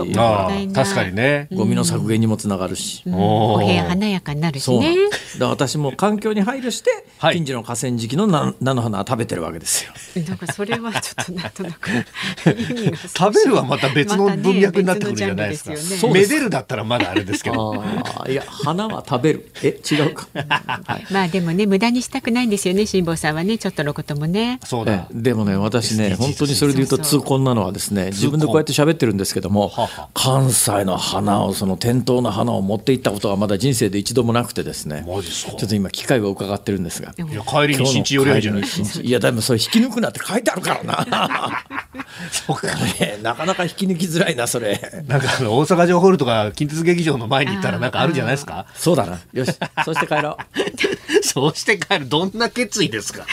[0.73, 1.47] 確かにね。
[1.53, 3.03] ゴミの削減にもつながるし。
[3.05, 9.93] うんお部屋華やかになるしねだから私も環境に配慮して、はい近所の河川敷のな 菜の花は食べてるわけですよ。
[10.27, 15.69] なんかそれはちょっとなんとなく意味が少し食べるはまた別の文脈になってくるじゃないですか。
[15.71, 17.75] まですよねそうめでるだったらまだあれですけど。
[17.75, 19.51] ああ、いや、花は食べる。
[19.63, 20.27] え、違うか。
[20.85, 24.60] はいまあでもね無駄にしたくないんですよね辛坊さんはねちょっとのこともね。
[24.63, 24.93] そうだ。
[24.93, 25.06] え。
[25.12, 29.71] でもね私ね本当にそれで言うと痛恨なのはですね自分でこうやって喋ってるんですけども
[30.13, 37.13] 関西の花をその店頭の花を持って行ったことがまだ人生で一度もなくてですねちょっと今機会を伺ってるんですが。
[37.17, 39.01] いや帰りに新地寄りゃいいじゃないですか。
[39.01, 41.63] いやでもそれ引き抜くなって書いてあるからな。
[42.32, 42.67] そうか。
[42.99, 43.19] ね。
[43.21, 44.79] なかなか引き抜きづらいなそれ。
[45.08, 48.65] なんかあの大阪城ホールとか近鉄劇場の前に行ったらなんかあるじゃないですか。
[48.75, 49.19] そうだな。
[49.34, 49.53] よし。
[49.86, 53.26] そして帰ろう そうして帰るどんな決意ですか？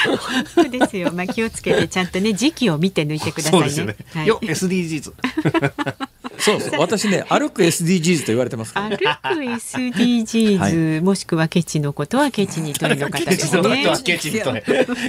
[0.55, 3.97] そうですよまあ気をつけてちゃんとね時期を見て抜いてくださいねそうですよね。
[4.15, 5.13] はいよ SDGs。
[6.39, 6.81] そうそう。
[6.81, 8.89] 私ね歩く SDGs と言われてますから。
[8.89, 14.63] 歩く SDGs、もしくはケチのことはケチにというの方でケチのすねことはケチにとね。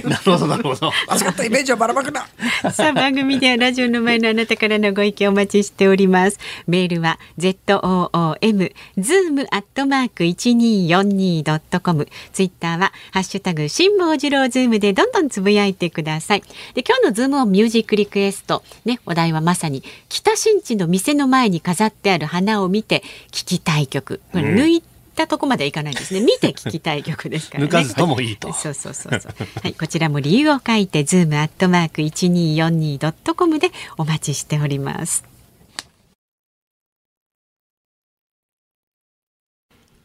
[0.04, 0.92] なるほどなるほど。
[1.08, 2.26] 間違ったイメージをばらまくな
[2.70, 6.38] さあ番組ではラジオの前のあなたからのご意見お待ちしております。
[6.66, 12.08] メールは z o o m zoom アットマーク一二四二ドットコム。
[12.32, 16.42] ツイッターはハッシュタグ辛坊治郎ズームでどんどんつぶやいてください。
[16.74, 18.62] で今日のズームオンミュージックリクエスト。
[18.84, 24.82] ねお題はまさに北新地の店の前に飾ってある花を見て聞きたい曲これ抜い
[25.14, 28.52] たとこまではいかないんですね 見て聞きたい曲ですからね抜かずともいいと。
[28.54, 29.34] そうそうそうそう。
[29.62, 35.24] はい、こちらも理由を書いて、ズームアットマーク一二四二ドットコムでお待ちしております。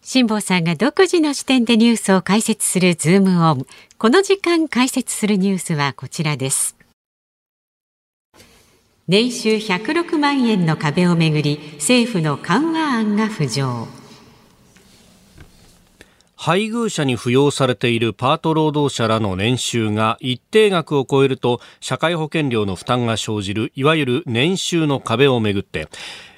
[0.01, 3.67] 辛坊さんが独自の視点でニュースを解説するズームオン。
[3.97, 6.76] この時間解説するニュースはこちらです。
[9.09, 13.87] 年収106万円の壁をめぐり、政府の緩和案が浮上。
[16.35, 25.87] 配偶者に扶養されているパート労働者らの年収が一定額を超えると社会保険料の負担が生じるいわゆる年収の壁をめぐって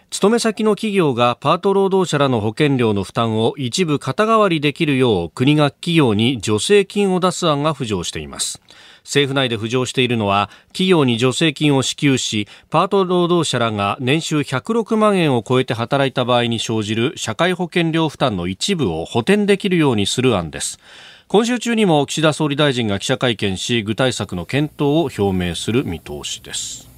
[0.10, 8.62] 勤め先の企業がパート労働者らの保険料の負担を一部肩代わりできるよう国が企業に助成金を出す案が浮上しています
[9.04, 20.80] 政府内で浮上しているのは企業に助成金を支給しパート労働者らが年収106万円を超えて働いた場合に生じる社会保険料負担の一部を補填できるようにする案です。
[21.28, 26.89] 今週中にも岸田総理大臣が記者会見し具体策の検討を表明する見通しです。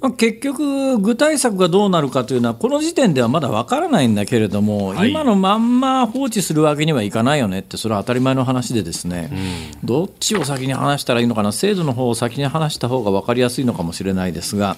[0.00, 5.10] まあ結局、具体策がどうなるかというのは、この時点ではまだ分からないんだけれども、はい。
[5.10, 9.30] 今のまんま放置するわけにはいかないよねって、それは当たり前の話で、ですね、
[9.82, 14.76] どっちを先に話したらいいのかな、制度の方を先に話した方が分かりやすいのかもしれないですが、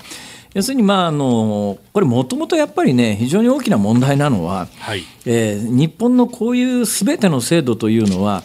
[0.55, 5.03] 要するに、まあ、あのこれ、もともとやっぱりね、非常に大きな問題なのは、はい。
[5.27, 8.43] えー日本のこういうすべての制度というのは、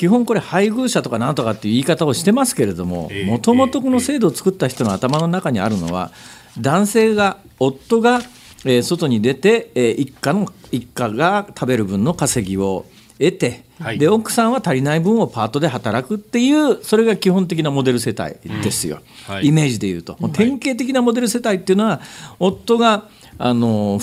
[0.00, 6.10] 基本これ、配偶者とかなんとかっていう言い方をしてますけれどもええ、もともとこの制度を作った人の頭の中にあるのは、
[6.58, 8.22] 男性が、夫が、
[8.64, 12.86] えー外に出て、えー一家の一家が食べる分の稼ぎを
[13.18, 13.98] 得て、はい。
[13.98, 19.48] で奥さんは足りない分をパートで働くっていうそれが基本的なモデル世帯ですよ、はい。
[19.48, 22.00] イメージでいうと、もう典型的なモデル世帯っていうのは
[22.38, 24.00] 夫があの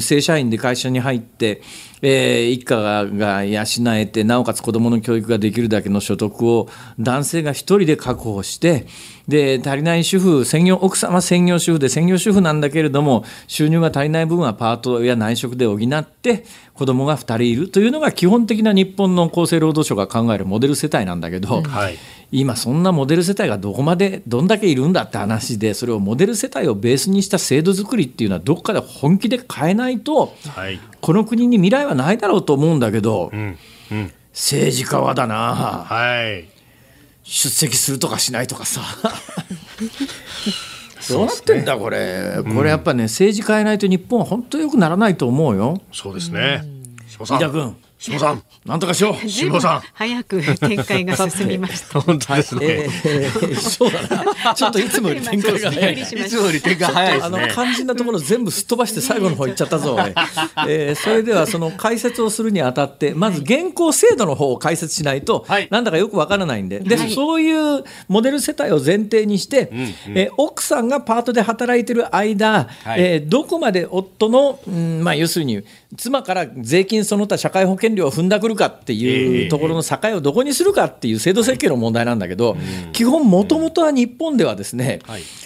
[0.00, 1.62] 正社員で会社に入って、
[2.06, 3.64] えー、一家が養
[3.94, 6.68] えてなおかつ子どもの教育ができるだけの所得を
[7.00, 8.86] 男性が1人で確保して
[9.26, 21.96] で足りない主婦専業奥様専業主婦で専業主婦なんだけれども収入が足りない分はパートや内職で補って子どもが2人いるというのが基本的な日本の厚生労働省が考えるモデル世帯なんだけど、はい。
[22.36, 33.56] 今そんなモデル世帯がどこまでどんだけいるんだって話でそれをモデル世帯をベースにした制度作りっていうのはどっかで本気で変えないと、はい、この国に未来はないだろうと思うんだけど、うん
[33.92, 36.48] うん、政治家はだな、はい、
[37.22, 38.82] 出席するとかしないとかさ。
[41.08, 45.82] どうなってんだこれ、これやっぱね政治変えないと日本は本当によくならないと思うよ。
[45.92, 46.64] そうですね。
[47.06, 47.76] 飯田君
[48.12, 49.24] 下さん、 なんとかしよう。
[49.28, 49.82] 下さん。
[49.94, 52.00] 早く展開が進みました。
[52.02, 52.60] 本当ですね。
[52.62, 54.54] えー、そうだな。
[54.54, 55.94] ちょっといつもより展開が早い。
[55.94, 59.98] いつもより展開早い、ね、あの肝心なところ全部すっ飛ばして最後の方行っちゃったぞ。
[60.68, 69.88] えー、それではその解説をするにあたってまず現行制度の方を解説しないと、はい、なんだかよくわからないんで、で、はい、そういうモデル世帯を前提にして、うんうん、
[70.18, 75.62] えー、奥さんがパートで働いてる間、はい、えー、どこまで夫の、うん、まあ要するに
[75.96, 82.56] 妻から税金その他社会保険料を踏んだくるかっていうところの境をどこにするかっていう制度設計の問題なんだけど、
[82.92, 85.00] 基本もともとは日本ではですね、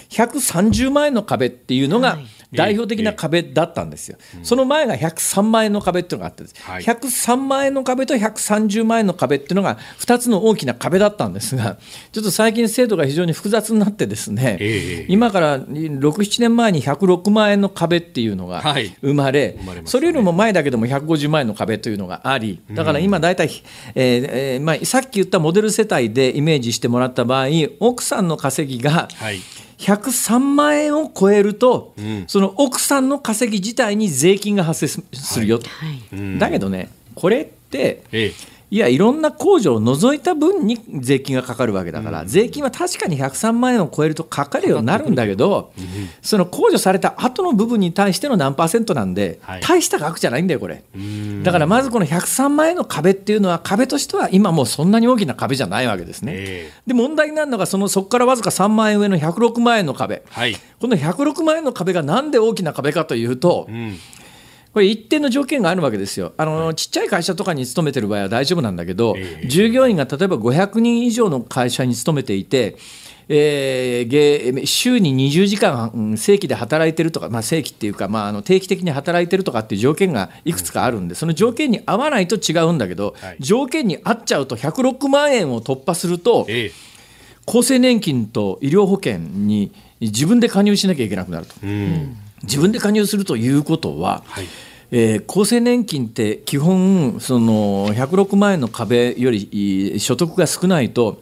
[0.09, 2.17] 130万円の壁っていうのが、
[2.51, 11.77] 代表的な壁だったんですよ、ええ、その前が103万円の壁っていうのがあってです、はい、103万円の壁と130万円の壁っていうのが2つの大きな壁だったんですが
[12.11, 18.61] ちょっと最近制度が非常に複雑になってですね、え、今から67年前に106万円の壁っていうのが
[19.01, 23.49] 生まれ、はいまね、それよりも前だけども150万円の壁というのがありだから今大体、
[23.93, 27.47] えーまあ、さっき言ったモデル世帯でイメージしてもらった場合
[27.79, 29.39] 奥さんの稼ぎが、はい
[29.79, 45.85] 103万円を超えると、うん、その奥さんの稼ぎ自体に税金が発生するよと、はい、だけどねこれって、ええいやいろんな控除を除いた分に税金がかかるわけだから、うん、税金は確かに103万円を超えるとかかるようになるんだけど、うん、
[46.21, 50.83] その控除された後の部分に対しての何パーセントなんで、はい、大した額じゃないんだよこれ。
[51.43, 63.97] だからまずこの103万円の壁っていうのは壁としては今もうそんなに大きな壁じゃないわけですね、えー、で問題になるのがそのそこからわずか3万円上の106万円の壁、はい、この106万円の壁がなんで大きな壁かというと、うん
[64.73, 66.33] これ一定の条件があるわけですよ。
[66.37, 69.15] あの、ちっちゃい会社とかに勤めてる場合は大丈夫なんだけど、
[69.47, 72.77] 従業員が例えば500人以上の会社に勤めていて、
[73.31, 86.71] えー、週に20時間正規で働いてるとか、まあ、正規っていうか、まあ、あの定期的に働いてるとかっていう条件がいくつかあるんでその条件に合わないと違うんだけど、はい、条件に合っちゃうと106万円を突破すると、え。
[87.45, 91.55] 厚生年金と医療保険に自分で加入しなきゃいけなくなると。
[91.63, 94.45] うん自分で加入するということは、はい。
[94.91, 101.21] えー、厚生年金って基本その106万円の壁より所得が少ないと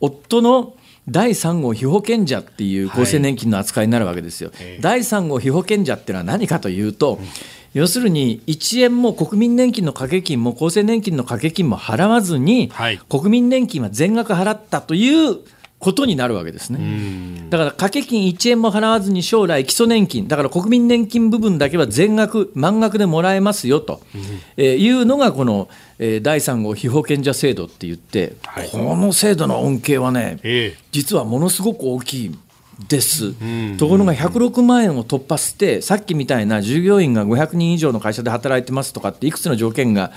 [0.00, 0.74] 夫の
[1.08, 4.50] 第3号被保険者っていう厚生年金の扱いになるわけですよ。
[4.54, 7.26] はい、第3号被保険者っていうのは何かというと、うん、
[7.74, 15.38] 要するに1円も国民年金の掛け金も厚生年金の掛け金も払わずに、はい、国民年金は全額払ったという
[15.82, 16.78] ことになるわけですね。
[17.50, 24.00] だから掛け金1円も払わずに将来基礎年金だから国民年金部分だけは全額満額でもらえますよと、
[24.56, 25.68] えいうのがこの、
[25.98, 30.38] え第3号被保険者制度って言って、はい、この制度の恩恵はね、
[30.92, 32.38] 実はものすごく大きい
[32.88, 33.34] です、
[33.76, 40.12] ところが106万円を突破してさっきみたいな従業員が500人以上の会社で働いてますとかっていくつの条件が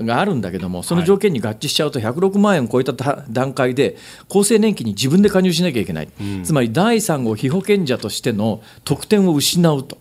[0.00, 2.92] があるんだけどもその条件に合致しちゃうと106万円を超えた
[3.28, 3.96] 段階で
[4.28, 6.08] 厚生年金に自分で加入しなきゃいけない、
[6.44, 9.98] つまり第3号被保険者としての特典を失うと、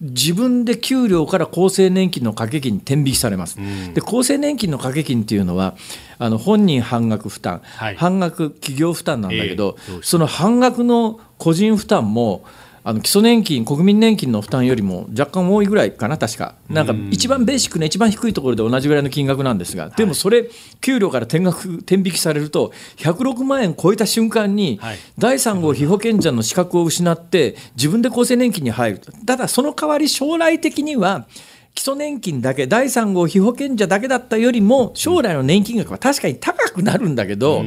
[0.00, 3.56] 自分で給料から厚生年金の掛け金に天引きされます。
[3.94, 5.76] で厚生年金の掛け金っていうのは
[6.18, 12.44] あの本人半額負担、はい、半額企業負担なんだけど、えー、その半額の個人負担も
[12.82, 20.48] あの基礎年金、国民年金の負担よりも若干多いぐらいかな、確か、なんか一番ベーシックな、一番低いところで同じぐらいの金額なんですが、でもそれ、
[20.80, 24.80] 給料から転額転引きされると、106万円超えた瞬間に、
[25.18, 31.26] 第3号被保険者の資格を失って、自分で厚生年金に入る、ただその代わり、将来的には、
[31.74, 37.62] 基礎年金だけ第3号被保険者だけだったよりも将来の年金額は確かに高くなるんだけど、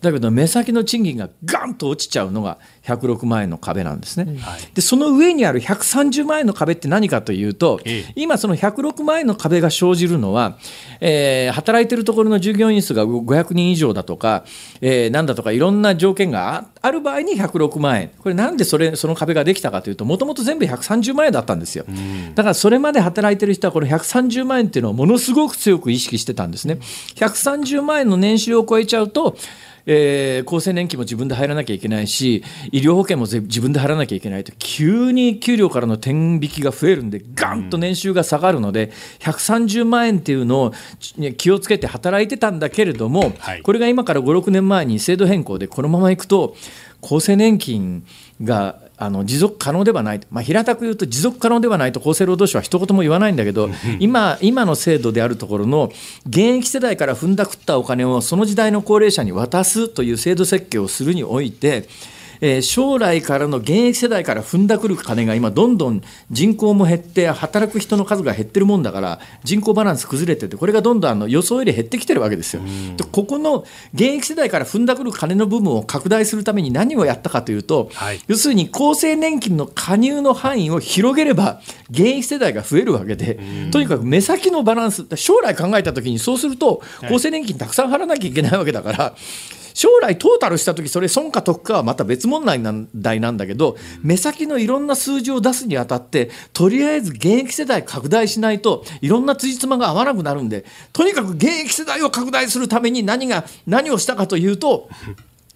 [0.00, 4.38] だけど目先の賃金がガンと落ちちゃうのが106万円の壁なんですね。
[4.74, 7.80] でその上にある130万円の壁って何かというと、
[8.14, 10.58] 今その106万円の壁が生じるのは、
[11.00, 14.44] えー、働いてるところの従業員数が500人以上だとか、
[14.80, 21.84] えー、なんだとかいろんな条件がある場合に106万円これなんでそれその壁ができたかというともともと全部130万円だったんですよ。
[22.34, 26.78] だからそれまで働いてる人はこの130万円っていうのをものすごく強く意識してたんですね。
[27.16, 29.36] 130万円の年収を超えちゃうと
[29.90, 40.72] えー、厚生年金も自分で入らなきゃいけないし医療保険も自分で入らなきゃいけないと急に給料からの転引きが増えるんでガンと年収が下がるので、130万円っていうのを
[41.38, 46.54] 気をつけて働いてたんだけれども、はい、これが今から56年前に制度変更でこのままいくと
[47.02, 48.04] 厚生年金
[48.42, 53.70] があの持続可能ではない、まあ、平たく言うと持続可能ではないと厚生労働省は一言も言わないんだけど
[54.00, 55.92] 今今の制度であるところの
[56.26, 61.88] 現役世代から踏んだくったお金をその時代の高齢者に渡すという制度設計をするにおいて
[62.40, 72.62] えー、将来からの現役世代から踏んだくる金が今どんどん人口も減って働く人の数が減ってるもんだから人口バランス崩れててこれがどんどんあの予想より減ってきてるわけですよ。
[72.96, 73.64] でここの
[73.94, 81.60] 現役世代から踏んだくる金の部分を拡大するために何をやったかというと、はい、要するに厚生年金の加入の範囲を広げれば
[81.90, 83.38] 現役世代が増えるわけで
[83.70, 89.14] とにかく目先のバランス将来考えた時にそうすると厚生年金たくさん払わなきゃいけないわけだから。
[89.78, 104.88] 将来トータルした時それ損か得かはまた別問題なんだけど目先のいろんな数字を出すにあたってとりあえず現役世代拡大しないといろんな辻褄が合わなくなるんでとにかく現役世代を拡大するために何が何をしたかというと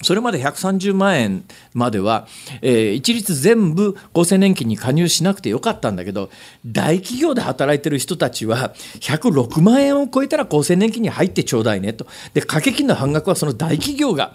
[0.02, 1.44] それまで130万円
[1.74, 2.26] までは、
[2.60, 6.30] えー、一律全部厚生年金に加入しなくてよかったんだけど
[6.66, 14.34] 大企業で働いてる人たちは106万円を超えたら厚生年金に入ってちょうだいねとで掛け金の半額はその大企業が、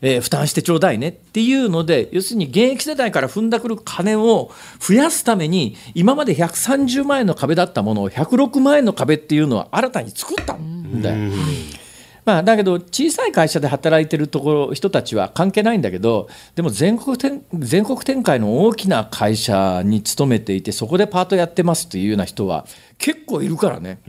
[0.00, 4.50] えー、負担してちょうだいねっていうので要するに現役世代から踏んだくる金を
[4.80, 11.32] 増やすために今まで130万円の壁だったものを106万円の壁っていうのは新たに作ったんだよ。
[12.28, 22.66] まあ、だけど小さい会社で働いてるところ人たちは関係ないんだけどでも全国全国展開の大きな会社に勤めていてそこでパートやってますというような人は
[22.98, 24.00] 結構いるからね。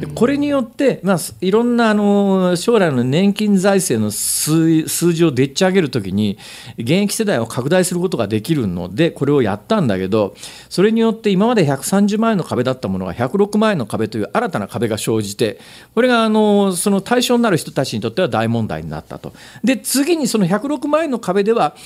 [0.00, 6.36] でこれによって、まあ、いろんなあの将来の年金財政の数数字をでっち上げるときに
[6.76, 10.34] 現役世代を拡大することができるのでこれをやったんだけど
[10.68, 15.60] それによって今まで130万円の壁だったものが106万円の壁という新たな壁が生じて
[15.94, 19.32] これがあのその対象になる人たちにとっては大問題になったと。
[19.62, 21.76] で次にその106万円の壁では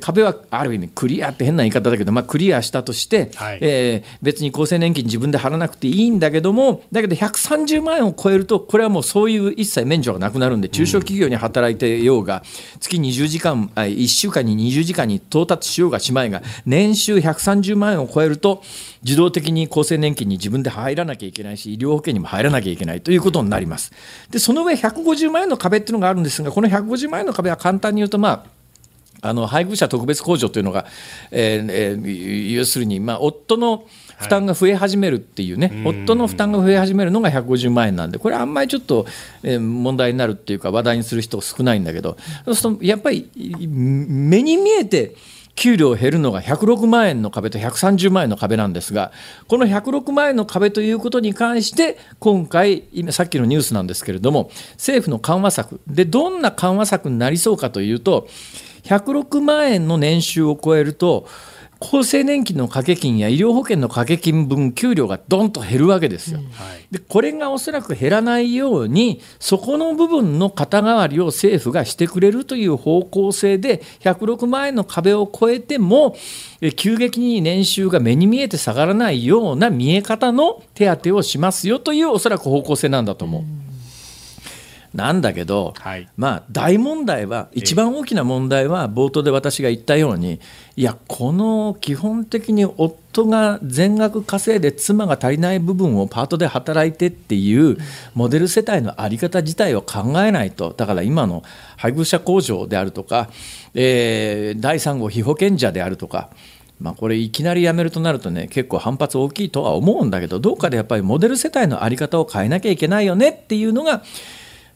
[0.00, 12.42] 壁はある意味クリアって変な言い方だけど、まあ、クリアしたとして、はい、えー、別に厚生年金自分で払わなくていいんだけどもだけど130万円を超えるとこれはもうそういう一切免除がなくなるんで中小企業に働いてようが、
[12.80, 18.62] 月20時間1週間に20時間に到達しようがしまいが年収130万円を超えると
[19.02, 23.92] 自動的に厚生年金に自分で入らなきゃいけないし医療保険にも入らなきゃいけないということになります。
[24.30, 28.62] でその上150万円の壁っていうのがあるんですがこの150万円の壁は簡単に言うとまあ
[29.24, 30.84] あの配偶者特別控除というのが、
[31.30, 33.84] えーえー、要するに、まあ、夫の
[34.18, 39.06] 負担が増え始めるっていうね、はい、夫の負担が増え始めるのが150万円なんでこれあんまりちょっと、
[39.42, 43.30] えー、問題になるっていうか話題にする人少ないんだけどそうするとやっぱり
[43.68, 45.14] 目に見えて
[45.54, 49.12] 給料減るのが106万円の壁と130万円の壁なんですが
[49.48, 58.28] この106万円の壁ということに関して今回今さっきのニュースなんですけれども政府の緩和策でどんな緩和策になりそうかというと
[58.84, 61.28] 106万円の年収を超えると
[61.82, 66.40] 厚生年金の掛け金や医療保険の掛け金分給料がどんと減るわけですよ。
[66.90, 76.16] でこれがおそらく減らないようにそこの部分の肩代わりを政府がしてくれるという方向性で106万円の壁を超えても
[76.76, 83.71] 急激に年収が目に見えて下がらないような見え方の手当をしますよというおそらく方向性なんだと思う。
[84.94, 90.40] なんだけど、はい、まあ大問題は一番大きな問題は冒頭で私が言ったように
[90.76, 97.78] いやこの基本的に夫が全額稼いで妻が足りない部分をパートで働いてっていう
[98.14, 101.42] モデル世帯の在り方自体を考えないとだから今の
[101.76, 103.30] 配偶者控除であるとか、
[103.74, 106.30] えー、第3号被保険者であるとか
[106.82, 114.02] まあ、これいきなりやめるとなるとね結構反発大きいとは思うんだけどどうかでやっぱりモデル世帯の在り方を変えなきゃいけないよねっていうのが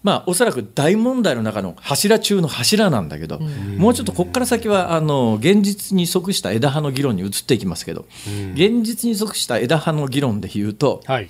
[0.07, 3.41] まあ、おそらく大問題の中の柱中の柱なんだけど、
[3.77, 8.07] もうちょっとここから先はあの現実に即した枝葉の議論に移っていきますけど、
[8.55, 11.29] 現実に即した枝葉の議論で言うと、はい、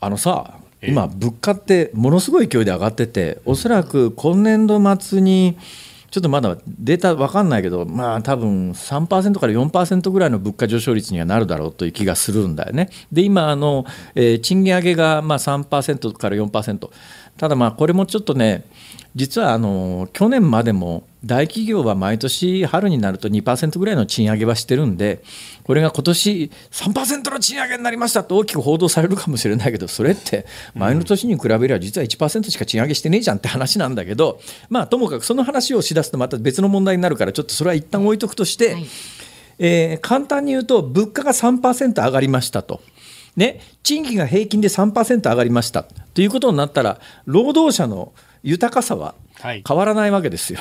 [0.00, 5.58] あのさ今、物価ってものすごい勢いで上がってて、おそらく今年度末に、
[6.14, 12.88] ちょっとまだデータ分かんないけど、まあ多分3%から4%ぐらいの物価上昇率にはなるだろうという気がするんだよね。
[13.10, 13.84] で、今あの、
[14.14, 16.88] えー、賃金上げがまあ3%から4%。
[17.36, 18.64] ただまあこれもちょっとね、
[19.14, 25.22] 実はあの去年までも大企業は毎年春になると2%ぐらいの賃上げはしてるんで、
[25.64, 38.86] これが今年3%の賃上げになりましたと大きく報道されるかもしれないけど、それって前の年に比べれば実は1%しか賃上げしてねえじゃんって話なんだけど、まあともかくその話をしだすとまた別の問題になるから、ちょっとそれは一旦置いとくとして、はい、
[39.58, 42.80] えー、簡単に言うと、物価が3%上がりましたと。
[43.36, 45.82] ね、賃金が平均で3%上がりました。
[45.82, 48.12] ということになったら、労働者の
[48.42, 50.60] 豊かさは変わらないわけですよ。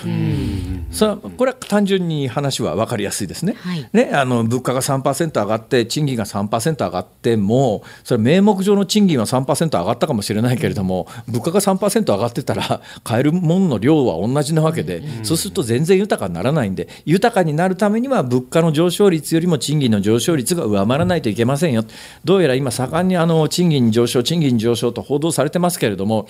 [1.37, 3.53] これは単純に話は分かりやすいですね。
[3.53, 21.83] はい、ねあの物価が3%上がって賃金が3%上がってもそれ名目上の賃金は3%上がったかもしれないけれども物価が3%上がってたら買えるものの量は同じなわけで、そうすると全然豊かにならないんで豊かになるためには物価の上昇率よりも賃金の上昇率が上回らないといけませんよ。
[22.23, 26.27] どうやら今盛んにあの賃金上昇賃金上昇と報道されてますけれども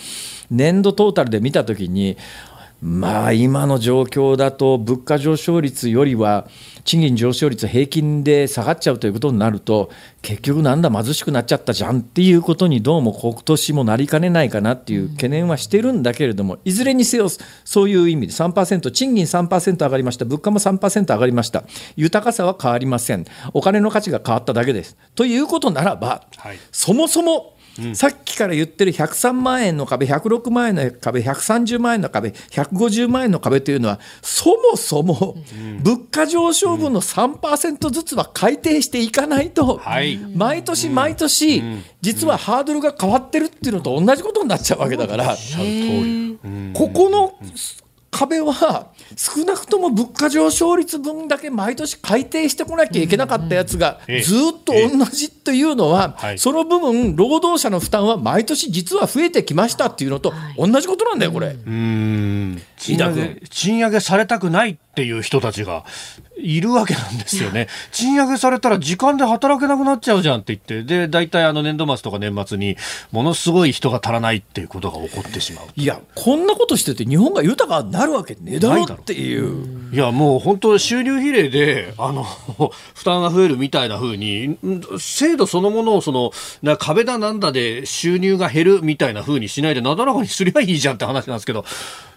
[0.49, 2.17] 年度トータルで見たときに
[2.83, 6.49] まあ今の状況だと物価上昇率よりは
[6.83, 9.89] 賃金上昇率平均で下がっちゃうということになると
[10.21, 17.29] 結局なんだ貧しくなっちゃったじゃんっていうことにどうも今年もなりかねないかなっていう懸念はしてるんだけれどもいずれにせよ
[17.63, 20.25] そういう意味で3%賃金3%上がりました。
[20.25, 21.63] 物価も3%上がりました。
[21.95, 24.97] 豊かさは変わりませんお金の価値が変わっただけです。
[25.15, 27.52] ということならば、はい、そもそも
[27.93, 35.37] さっきから言ってる103万円の壁、106万円の壁、130万円の壁、150万円の壁というのは、そもそも
[35.81, 39.81] 物価上昇分の3%ずつは改定していかないと、
[40.35, 41.63] 毎年毎年、
[42.01, 45.35] 実はハードルが変わってるっていうのと同じことになっちゃうわけだから、
[46.73, 47.33] ここの
[48.11, 61.47] 壁は少なくとも物価上昇率分だけ毎年改定してこなきゃいけなかったやつがずっと同じというのは、その部分、労働者の負担は毎年実は増えてきましたっていうのと同じことなんだよ、これ。
[61.47, 62.61] うん。
[62.77, 65.85] 賃上げ賃上げされたくないっていう人たちが
[66.37, 67.67] いるわけなんですよね。
[67.91, 72.77] 賃上げされたら時間で働けなくなっちゃうじゃんって言って、で、大体あの年度末とか年末に
[73.11, 75.65] ものすごい人が足らないっていうことが起こってしまう。
[75.75, 79.93] いや、こんなことしてて日本が豊かになるわけねえだろっっていう。
[79.93, 82.23] いや、もう本当収入比例で、あの、
[82.95, 84.57] 負担が増えるみたいなふうに、
[84.97, 86.31] 制度そのものをその、
[86.61, 91.65] な壁だなんだで収入が減るみたいなふうにしないで、なだらかにすりゃいいじゃんって話なんですけど、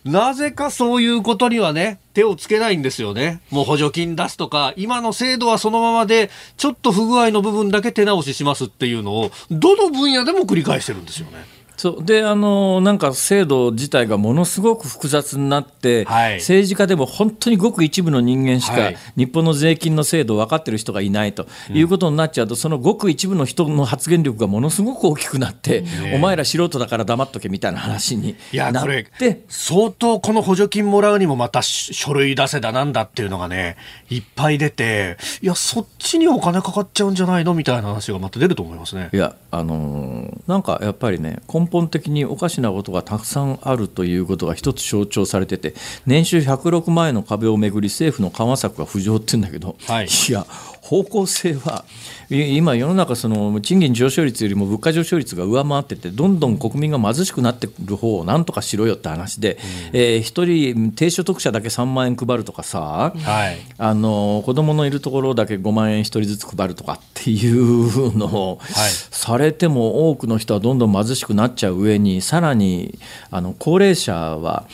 [0.05, 3.41] なぜかそういうことにはね、手をつけないんですよね。
[3.51, 11.56] もう補助金出すとか、今の制度はそのままで、ちょっと不具合の部分だけ手直ししますっていうのを、どの分野でも繰り返してるんですよね。
[11.77, 12.05] そう。
[12.05, 28.87] であのなんか制度自体がものすごく複雑になって、はい、政治家でも本当にごく一部の人間しか、日本の税金の制度を分かってる人がいないということになっちゃうと、うん、そのごく一部の人の発言力がものすごく大きくなって、お前ら素人だから黙っとけみたいな話になっ
[29.19, 29.43] て。
[29.49, 33.77] 相当この補助金もらうにもまた書類出せだなんだっていうのがね
[34.11, 39.11] いっぱい出ていやそっちにお金かかっちゃうんじゃないのみたいな話がまた出ると思いますね。
[39.13, 45.75] いやあのー、なんかやっぱりね根根本的におかしなことがたくさんあるということが一つ象徴されてて
[46.07, 50.47] 年収106万円の壁をめぐり政府の緩和策が浮上って言うんだけど、はい、いや
[50.87, 51.85] 方向性は
[52.31, 59.59] 今世の中その賃金上昇率よりも物価上昇率が上回っててどんどん国民が貧しくなってくる方をなんとかしろよって話で、
[59.93, 72.97] うん、えー、1人低所得者だけ3万円配るとかさ、はい、あの子供のいるところだけ5万円1人ずつ配るとかっていうのを、はい、されても多くの人はどんどん貧しくなっちゃう上にさらに
[73.33, 74.69] あの高齢者は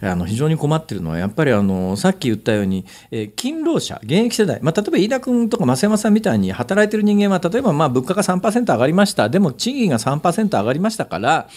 [0.00, 9.28] あの非常に困ってるのはやっぱりあのさっき言ったように、えー、勤労者現役世代、まあ、例えば飯田君とか増山さんみたいに働いてる人間は例えばまあ物価が3%上がりました。
[9.28, 11.48] でも賃金が3%上がりましたから、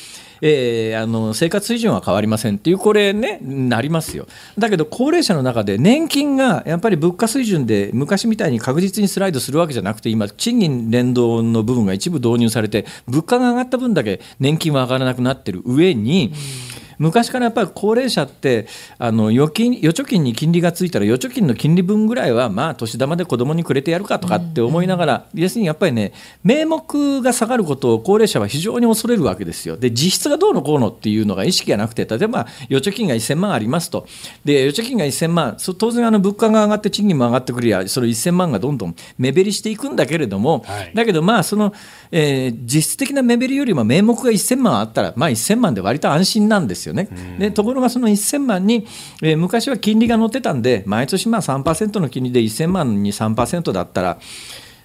[0.42, 4.28] えー、あの生活水準は変わりませんっていうこれねなりますよ。
[4.58, 16.69] だけど高齢者の中で年金がやっぱり物価水準で昔みたいに確実にスライドするわけじゃなくて今賃金連動の部分が一部導入されて物価が上がった分だけ年金は上がらなくなってる上に、うん
[17.00, 29.78] 昔からやっぱり高齢者ってあの預金預貯金に金利がついたら預貯金の金利分ぐらいはまあ年玉で子供にくれてやるかとかって思いながら、要するにやっぱりね名目が下がることを高齢者は非常に恐れるわけですよ。
[29.78, 34.06] で実質がどうのこうのっていうのが意識がなくて例えば預貯金が1000万ありますと。
[34.44, 41.74] で預貯金が1000万当然あの物価が上がって賃金も上がってくるやその1000万がどんどん目減りしていくんだけれども、はい、だけどまあその、
[42.12, 47.10] えー、実質的な目減りよりも名目が1000万あったらまあ1000万で割と安心なんですよね。
[47.40, 48.88] でところがその1000万に、
[49.22, 54.20] えー、昔は金利が乗ってたんで毎年まあ3%の金利で1000万に3%だったら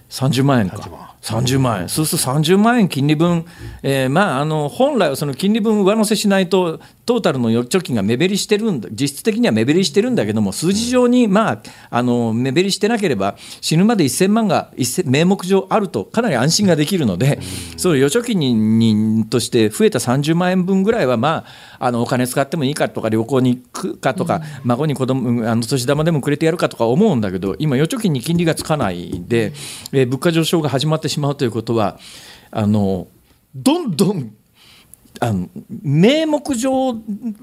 [0.09, 1.15] 30万円か。
[1.21, 3.45] 30万円、そうすると30万円金利分、
[3.81, 14.71] えー、まあ、あの本来はその金利分上乗せしないと、トータルの預貯金が目減りしてるんだ、実質的には目減りしてるんだけども、数字上に、まあ、あの目減りしてなければ、死ぬまで1000万が
[15.05, 17.39] 名目上あると、かなり安心ができるので、
[17.75, 29.53] その預貯金にとして増えた30万円分ぐらいは、まあ、あのお金使ってもいいかとか、旅行に行くかとか、孫に子供あの年玉でもくれてやるかとか思うんだけど、今、預貯金に金利がつかないで、
[29.91, 31.99] えー、物価上昇が始まってしまうということは
[32.51, 33.07] あの
[33.53, 34.35] どんどん
[35.19, 35.49] あの
[35.81, 36.95] 名目上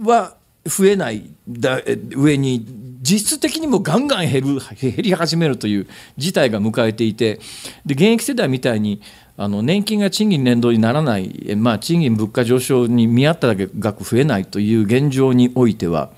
[0.03, 1.81] は増えないだ
[2.15, 2.65] 上に
[3.03, 7.41] 実質的にもガンガン減る減り始めるという事態が迎えていて
[7.85, 9.03] で現役世代みたいに
[9.37, 16.11] あの年金が賃金連動にならない、まあ、賃金物価上昇に見合っただけ額増えないという現状においては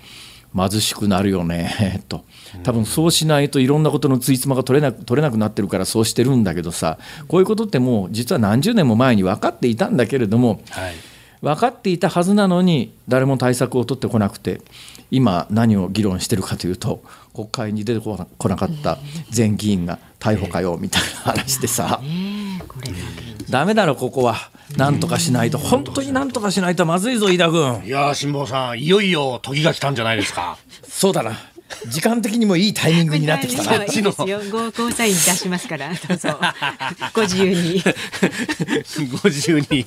[0.57, 2.25] 貧しくなるよね と。
[2.63, 10.95] 多分そうしないといろんなことのついつまが取れな取れなくなってるからそうしてるんだけどさこういうことってもう実は何十年も前に分かっていたんだけれども、はい、
[11.41, 14.61] 分かっていたはずなのに誰も対策を取ってこなくて
[15.11, 17.03] 今何を議論してるかというと
[17.35, 18.17] 国会に出てこ
[18.49, 18.99] なかった
[19.37, 22.01] 前議員が逮捕かよみたいな話でさ。
[23.51, 24.37] ダメだろここは。
[24.77, 25.59] なんとかしないと。
[25.59, 30.57] 本当になんとかしないとまずいぞ飯田君いや辛坊さんいよいよ時が来たんじゃないですか。
[30.89, 31.33] そうだな
[31.87, 33.75] 時間的にもいいタイミングになってきたな。
[33.85, 34.41] いいですよ。
[34.51, 36.39] ごゴサイン出しますから、どうぞ。
[37.15, 37.83] ご自由に。
[39.23, 39.87] ご自由に。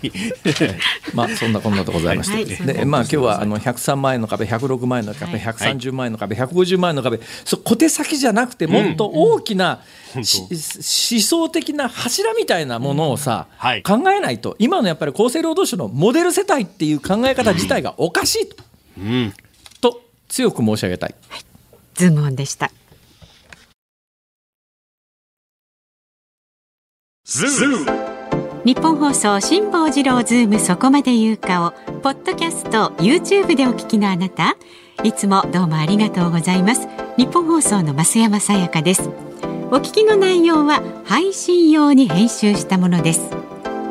[1.13, 9.81] まあそんなこんなとございまして、はい、でまあ今日はあの103万円の壁、106万円の壁、130万円の壁、150万円の壁、そう小手先じゃなくてもっと大きな、
[10.15, 18.63] うん、思想的な柱みたいなものをさ、うんはい、考えないと今のやっぱり厚生労働省のモデル世帯っていう考え方自体がおかしいと。
[18.97, 19.33] うん、
[19.79, 21.15] と強く申し上げたい。
[21.29, 21.46] はい
[21.97, 22.71] ズームオンでした。
[28.63, 31.71] ニッポン放送辛坊治郎ズームそこまで言うかを
[32.01, 34.57] ポッドキャスト YouTube でお聞きのあなた。
[35.03, 36.87] いつもどうもありがとうございます。
[37.17, 39.09] ニッポン放送の増山さやかです。
[39.69, 43.29] お聞きの内容は配信用に編集したものです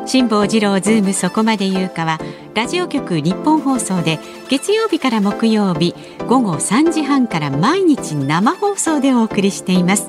[0.07, 2.17] 辛坊治郎ズームそこまで言うかは
[2.53, 5.93] ラジオ局ニッポン放送で月曜日から木曜日
[6.27, 10.07] 午後3時半から毎日生放送でお送りしています。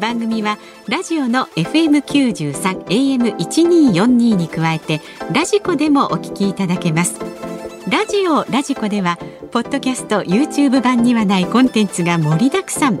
[0.00, 0.58] 番組は
[0.88, 5.00] ラジオの FM93 AM1242 に加えて
[5.32, 7.20] ラジコでもお聞きいただけます。
[7.88, 9.16] ラジオラジコでは
[9.52, 13.00] ポッドキャスト YouTube 版にはないコンテンツが盛りだくさん。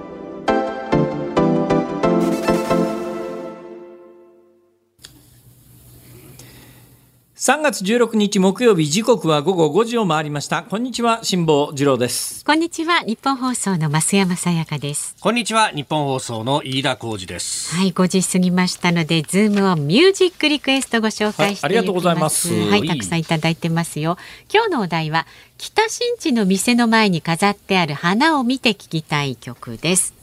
[7.41, 10.61] 3月16日木曜日時刻は午後5時を回りました。
[10.61, 12.45] こんにちは辛坊治郎です。
[12.45, 15.15] こんにちは日本放送の増山さやかです。
[15.19, 17.75] こんにちは日本放送の飯田浩二です。
[17.75, 22.53] はい5時過ぎましたのでズームをミュージックリクエストご紹介して、はい、ありがとうございます。
[22.53, 24.19] はいたくさんいただいてますよ。
[24.53, 25.25] 今日のお題は
[25.57, 30.13] 北新地の店の前に飾ってある花を見て聞きたい曲です。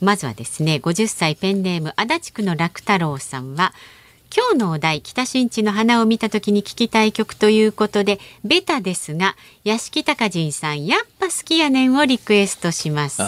[0.00, 3.72] まずはですね50歳ペンネーム足立区の楽太郎さんは
[4.34, 13.22] 今日のお題北新地の花を見た時に聞きたい曲ということでベタですが屋敷隆人さんやっぱ好きやねんをリクエストします。
[13.22, 13.26] ね、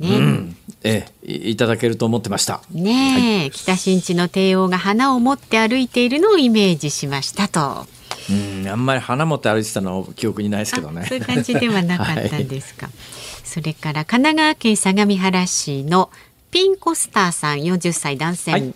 [0.00, 2.62] うん、ええいただけると思ってました。
[2.70, 7.86] ね、はい、北新地の帝王が花を持って歩いているのをイメージしましたと。
[8.30, 8.32] う
[8.64, 11.06] んあんまり花持って歩いてたの記憶にないですけどね。
[11.06, 12.94] そういう感じではなかったんですか、はい、
[13.44, 16.10] それから神奈川県相模原市の
[16.52, 18.74] ピンコスターさん40歳男性、はい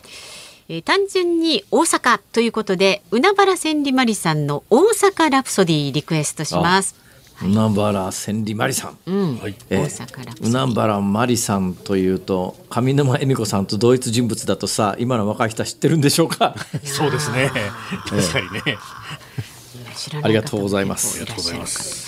[0.68, 6.94] えー、単純に大阪ということで海原千里マリさんの大阪ラプソディリクエストします。
[7.42, 9.54] 海原千里マリさん、うんはい。
[9.68, 16.54] え大阪から海原マリさんというと上沼恵美子さんと同一人物だとさ今の若い人は知ってるんでしょうか？
[16.84, 17.50] そうですね。
[18.08, 18.78] 確かにね。
[19.96, 21.18] 知らない方もありがとうございます。
[21.20, 22.04] ありがとうございます。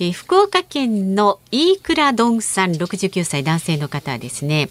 [0.00, 4.68] えー福岡県の飯倉ドンさん69歳男性の方はですね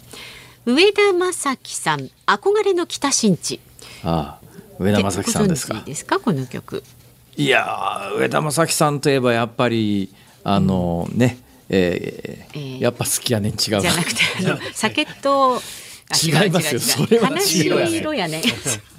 [0.66, 3.60] 上田正樹さん憧れの北新地。
[4.02, 5.82] ああ上田正樹さんですか。
[5.84, 6.18] ですか？
[6.20, 6.82] この曲。
[7.36, 10.08] いやー上田正樹さんといえばやっぱり
[10.42, 11.38] あのね、
[11.68, 12.80] えーえー。
[12.80, 13.52] やっぱ好きやねん。
[13.52, 15.60] 違うじゃなくてあの 酒とあ
[16.12, 16.80] 違いますよ。
[16.80, 17.36] それは違う。
[17.36, 17.66] 悲しい
[17.98, 18.42] 色やね。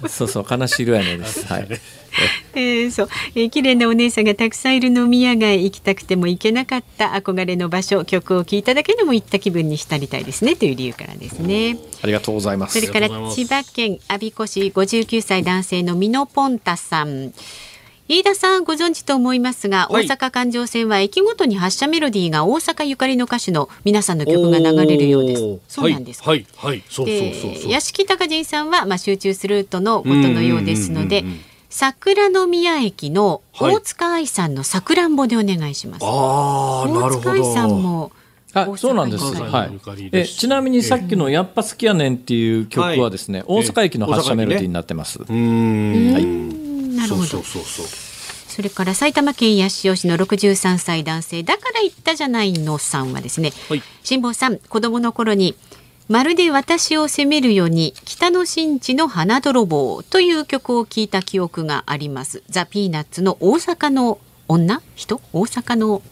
[0.08, 1.46] そうそう悲しい色やねんです。
[1.46, 1.68] はい。
[2.54, 10.56] えー、そう、えー、綺麗なお姉さんがたくさんいる飲み屋街行きたくても行けなかった憧れの場所曲を聴いただけでも行った気分に浸りたいですね。
[10.56, 11.76] という理由からですね。
[12.02, 12.80] ありがとうございます。
[12.80, 17.32] それから千葉県我孫子市59歳男性のミノポンタさん。
[18.08, 25.58] 飯田さんご存知と思いますが、はい大阪環状線は駅ごとに発車メロディーが大阪ゆかりの歌手の皆さんの曲が流れるようです。
[25.68, 26.30] そうなんですか。
[26.30, 26.84] はいはいはい。
[26.88, 27.62] そうそうそうそう。
[27.64, 31.24] で屋敷隆人さんは、まあ、集中するとのことのようですので
[31.68, 36.04] 桜宮駅の大塚愛さんのさくらんぼでお願いします。
[36.04, 37.74] ああな大るほ塚愛さんど。
[37.76, 38.12] も
[38.52, 39.24] あそうなんです。
[39.24, 40.10] はい。
[40.12, 45.18] えちなみにさっきのやっぱ好きやねんっていう曲はですね、大阪駅の発車メロディーになってます。
[45.18, 46.12] うーん。
[46.12, 46.75] はい。
[46.96, 47.26] うんなるほど。
[47.26, 48.06] そうそうそうそう。
[48.56, 53.82] それから埼玉県八潮市の63歳男性だから言ったじゃないのさんはですねはい。
[54.02, 55.54] 辛坊さん子供の頃に
[56.08, 62.42] まるで私を責めるように北の新地の花泥棒という曲を聴いた記憶があります。
[62.48, 64.18] ザ・ピーナッツの大阪の
[64.48, 64.80] 女？
[64.94, 65.20] 人？
[65.34, 66.02] 大阪の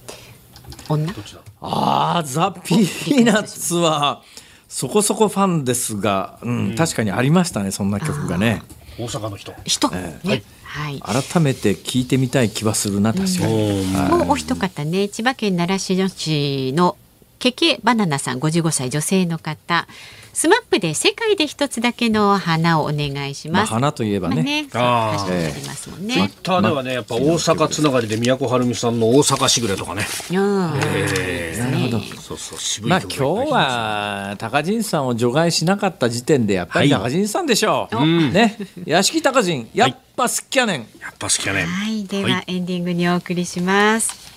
[0.90, 1.14] 女？
[1.62, 4.22] ああザ・ピーナッツは
[4.68, 8.62] そこそこファンですが、うん、確かにありましたねそんな曲がね。
[8.98, 9.54] 大阪の人。
[9.64, 10.18] 人、え。
[10.24, 10.30] ね。
[10.30, 13.86] はい改めて聞いてみたい気はするな確かに。
[14.08, 16.96] もうお一方ね千葉県習志野市の
[17.38, 19.86] ケケバナナさん55歳女性の方
[20.34, 23.72] スマップで世界で一つだけの花をお願いしまあます。
[23.72, 24.66] 花といえばまあね。
[24.74, 26.30] あありますもんツイッね。
[26.42, 30.04] ターではねやっぱ大阪つながりで宮古晴美さんの大阪しぐれとかね。
[30.32, 32.00] うんえなるほど。
[32.00, 37.96] そうそう渋いまあ曲今日は高陣さんを除外しなかった時点でやっぱりはい高陣さんでしょう。
[37.96, 40.80] うんね屋敷高陣やっぱ好きやねん。
[41.00, 41.64] やっぱ好きやね。
[41.64, 44.33] はい、では、はいエンディングにお送りします。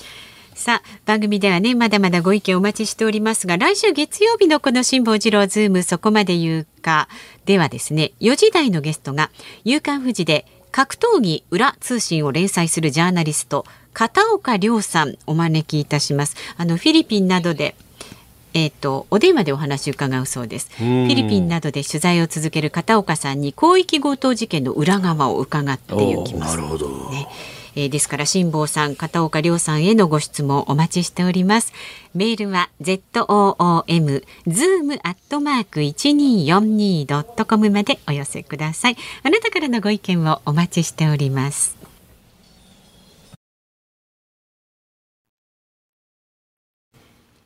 [0.58, 7.08] さあ番組ではねまだまだご意見お待ちしておりますが来週月曜日のこの辛坊治郎ズームそこまで言うか
[7.46, 9.30] ではですね4時台のゲストが
[9.64, 16.36] 「夕刊富士」で格闘技裏通信を連載するジャーナリスト片岡亮さんお招きいたします。
[16.58, 17.76] あのフィリピンなどで
[18.54, 26.60] えー、とお電話でお話を伺うそうですフんィリピンなどで取材を続ける片岡さんに広域強盗事件の裏側を伺っていきます。
[26.60, 27.12] ほど。
[27.12, 27.28] ね
[27.78, 31.74] えーですから辛坊さん片岡亮さんへのご質問お待ちしております。
[32.16, 38.98] メールは z o o m zoom アットマーク一二四二ドットコムまでお寄せください。
[39.22, 41.78] あなたからのご意見をお待ちしております。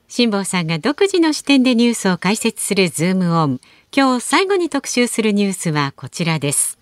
[0.07, 3.59] 辛坊さんが独自の視点でニュースを解説するズームオン。
[3.93, 6.80] 今日最後に特集するニュースはこちらです。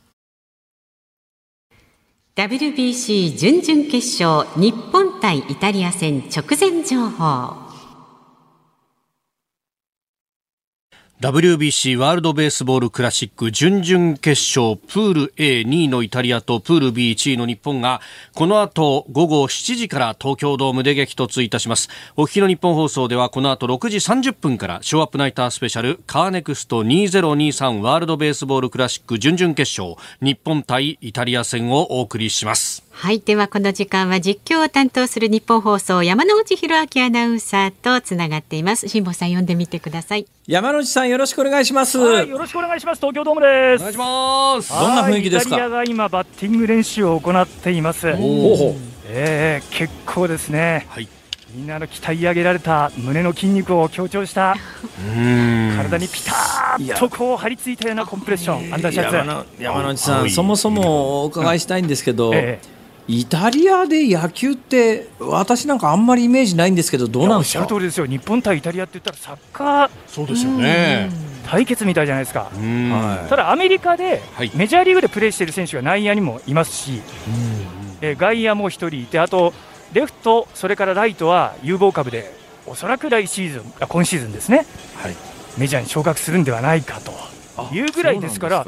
[2.40, 7.69] WBC 準々決勝日本対イタリア戦直前情報。
[11.22, 18.00] WBC ワールドベースボールクラシック準々決勝プール A2 位のイタリアとプール B1 位の日本が
[18.36, 21.90] この後午後7時から東京ドームで激突いたします。
[22.16, 32.89] お聞きの日本放送ではこの後6時30分からショーアップナイタースペシャルカーネクスト2023ワールドベースボールクラシック準々決勝日本対イタリア戦をお送りします。
[33.02, 41.98] はいではこの時間は実況を担当する日本放送山内弘明アナウンサーとつながっています辛坊さん読んでみてください山内さんよろしくお願いします。
[41.98, 43.00] はい、よろしくお願いします。
[43.00, 43.82] 東京ドームです。
[43.82, 45.56] お願いしますどんな雰囲気ですか？
[45.56, 48.14] はいイタリアが今バッティング練習を行っています。
[48.18, 50.86] ほうほうえー、結構ですね。
[50.90, 51.08] はい
[51.56, 54.56] みんなの鍛え上げられた胸の筋肉を強調した
[55.16, 56.32] うん体にピタ
[56.78, 59.16] ッとこう張り付いたようなコンプレッション、アンダーシャツ。
[59.16, 62.60] 山の山内さはいんそもそもお伺いしたいんですけど、え
[63.12, 67.62] イタリアで野球って私なんかあんまりイメージないんですけどどえうなんですか？
[67.62, 68.06] おっしゃる通りですよ。
[68.06, 71.10] 日本対イタリアって言ったらサッカーそうですよね。
[71.48, 72.52] 対決みたいじゃないですか。
[72.56, 72.92] うん。
[72.92, 73.30] はい。
[73.30, 74.52] ただアメリカではい。
[74.54, 77.02] メジャーリーグでプレーしている選手が内野にもいますし、
[78.02, 79.54] えー外野も1人いてあと
[79.92, 82.32] レフト、それからライトは有望株で
[82.68, 84.68] おそらく来シーズンあ今シーズンですね。
[84.98, 85.16] はい。
[85.58, 87.12] メジャーに昇格するんではないかと
[87.58, 88.68] あいうぐらいですから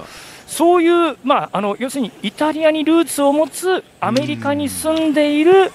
[0.51, 5.71] そういう、まあ、あの要するにイタリアにルーツを持つアメリカに住んでいる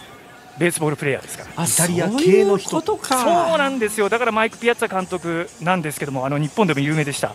[0.59, 1.51] ベースボールプレーヤーですから。
[1.57, 2.81] あイタリア系の人。
[2.81, 4.09] そうなんですよ。
[4.09, 7.35] だからマイク・ピアッツァ監督なんですけどもあの日本でも有名でした、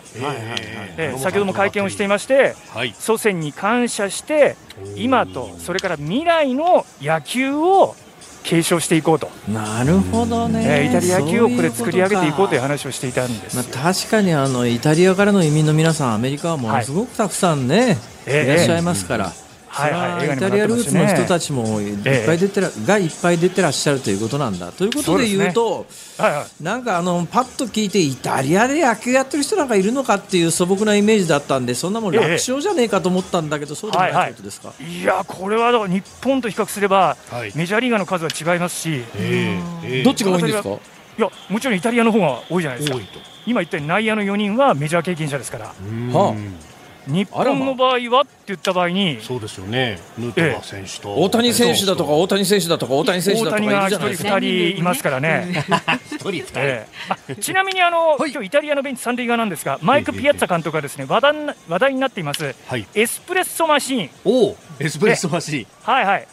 [0.96, 2.94] えー先ほども会見をしていましてはい。
[2.96, 4.56] 祖先に感謝して
[4.96, 7.94] 今とそれから未来の野球を
[8.42, 19.41] 継承していこうと、なるほどね、えーイタリア野球をこれ作り上げていこうという話をしていたんですまよ、あ、確かにあのイタリアからの移民の皆さんアメリカはものすごくたくさんね、ええいらっしゃいますから、はい
[19.72, 24.70] はいは映画にもイタリアルーツの人たち、ちもいっぱい出てら、がいっぱい出てらっしゃるということなんだ。
[24.70, 25.86] ということで言うと
[26.18, 37.52] はいはい、なんかあのパッと聞いてイタリアで野球やってる人なんかいるのかっていう素朴なイメージだったんでそんなもん楽勝じゃねえかと思ったんだけど、そうでもないってことですか、いやこれはだから日本と比較すれば、はい。
[37.56, 39.86] メジャーリーガーの数は違いますし、いええ。
[39.86, 40.02] ええ。
[40.02, 40.68] どっちが多いんですか？
[41.18, 42.96] やもちろんイタリアの方が多いじゃないですか。
[42.96, 43.18] 多いと。
[43.46, 45.66] 今言ったように内野の4人はメジャー経験者ですから。
[45.66, 46.36] は
[47.06, 49.98] 日本の場合はって言った場合にそうですよね。
[50.16, 51.14] ヌートバー選手と。
[51.14, 54.28] 大谷選手だとか大谷選手だとか大谷選手だとかい大谷が1人るじゃないですか。
[54.28, 55.64] 2人いますからね。
[56.06, 56.52] 一人二人。
[56.60, 56.86] ええ。
[57.08, 62.86] あちなみにあの、今日イタリアのベンチ三塁側なんですが、マイク・ピアッツァ監督がですね話題にな話題になっています、はい。
[62.94, 65.66] エスプレッソマシーン、おおエスプレッソマシーン。
[65.82, 66.28] はいはい、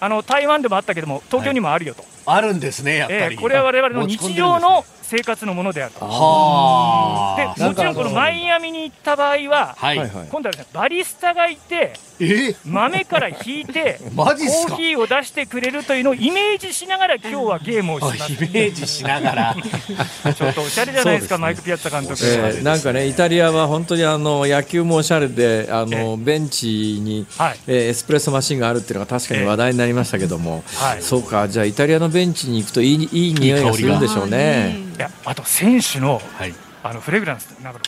[0.00, 6.04] あの台湾でもあったけども、東京にもあるよと、あるんですねやっぱり、ええこれは我々の持ち込ん日常の生活のものであると。
[6.04, 14.36] はあでもちろんこのマイアミに行った場合は、はい、今度はですねバリスタがいて、え豆から引いて、 コー
[14.76, 18.32] ヒーを出してくれるというのをイメージしながら、今日はゲームをしあます。
[18.32, 18.36] イ。
[18.38, 19.56] メージしながら。
[20.32, 21.42] ちょっとおしゃれじゃないですか、すね。
[21.42, 22.20] マイク・ピアッツァ監督。
[22.22, 26.66] えーなんかねイタリアは本当にあの野球もおしゃれであのベンチ
[27.00, 27.56] に、はい。
[27.66, 31.02] えーエスプレッソマシンがあるっていうのが確かに話題になりましたけども、はい。
[31.02, 34.90] そうかじゃあイタリアのベンチに行くといいいい匂いがするんでしょうね。
[34.99, 36.54] いやあと選手のはい。
[36.82, 37.80] あのフレグランスなんか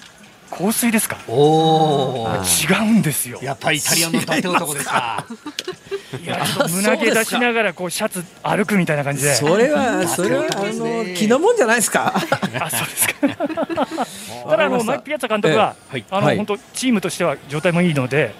[0.50, 1.16] 香水ですか？
[1.28, 3.38] おお違うんですよ。
[3.42, 4.18] やっぱりイタリアの
[4.52, 5.24] 男ですか。
[6.68, 9.34] 胸毛出しながらこうシャツ歩くみたいな感じで。
[9.34, 12.12] それはそれはあの気のもんじゃないですか。
[12.60, 13.14] あそうですか。
[14.50, 16.12] ただあのマイク・ピアッツァ監督は、ええ。
[16.12, 16.22] はい。
[16.24, 16.34] はい。
[16.34, 18.34] あの本当チームとしては状態もいいので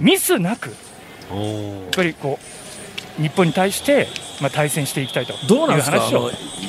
[0.00, 2.46] ミスなくやっぱりこう
[3.20, 4.08] 日本に対して
[4.40, 6.00] まあ対戦していきたいというどうなんですか？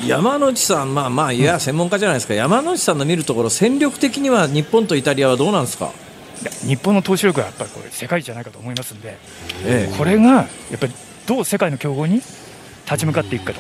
[0.06, 5.92] 山内さん、まあまあ、いや、専門家じゃないですか、山内さんの見るところ、戦力的には日本とイタリアはどうなんですか、
[6.68, 9.18] 日本の投手力はやっぱりこれ世界一じゃないかと思いますんで
[9.66, 10.94] えこれがやっぱり
[11.26, 13.60] どう世界の強豪に立ち向かっていくかと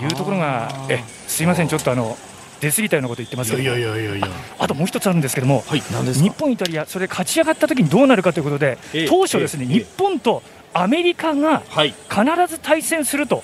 [0.00, 1.68] いうところがえすいません。
[1.68, 2.16] ちょっとあの
[2.60, 3.50] 出過ぎたようなこと言ってます。
[3.50, 4.28] けどいやいやいやいや。
[4.58, 6.24] あともう一つあるんですけども、はいえ、なんですか？
[6.24, 9.08] 日本、イタリア、それ勝ち上がった時にどうなるかということで、ええ。
[9.08, 9.78] 当初、ですね、ええ。
[9.78, 10.42] 日本と
[10.72, 11.94] アメリカがはい。
[12.08, 13.42] 必ず対戦すると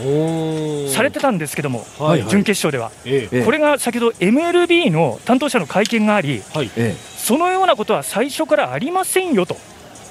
[0.00, 2.30] おされてたんですけども、はいはい。
[2.30, 3.38] 準決勝では、ええ。
[3.38, 3.44] ええ。
[3.44, 6.70] これが先ほど MLB の担当者の会見があり、はい。
[6.76, 9.56] えそのようなことは最初からありませんよと、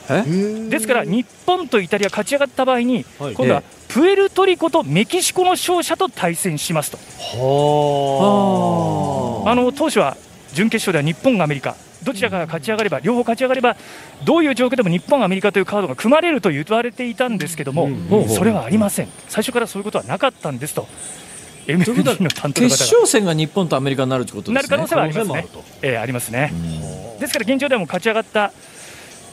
[0.10, 0.24] え
[0.70, 3.34] ですから日本とイタリア勝ち上がった場合に、はい。
[3.34, 6.98] 今度はプエルトリコとメキシコの勝者と対戦しますと。
[6.98, 7.04] は
[9.50, 10.18] あの当初は
[10.54, 13.76] 準決勝では日本がアメリカ、どちらかが勝ち上がれば、両方勝ち上がれば、
[14.24, 17.90] どういう状況でも日本、アメリカというカードが組まれると言われていたんですけども、う
[18.26, 20.88] んそれはありません、最初からそういうことはなかったんですと、
[21.68, 22.70] の担当の決方が。
[22.70, 24.78] 勝戦が日本とアメリカになるということですね。
[24.78, 24.88] なる可能。
[24.88, 25.46] 性はありますね。
[25.82, 26.54] ええありますね。
[27.20, 28.52] ですから現状ではもう勝ち上がった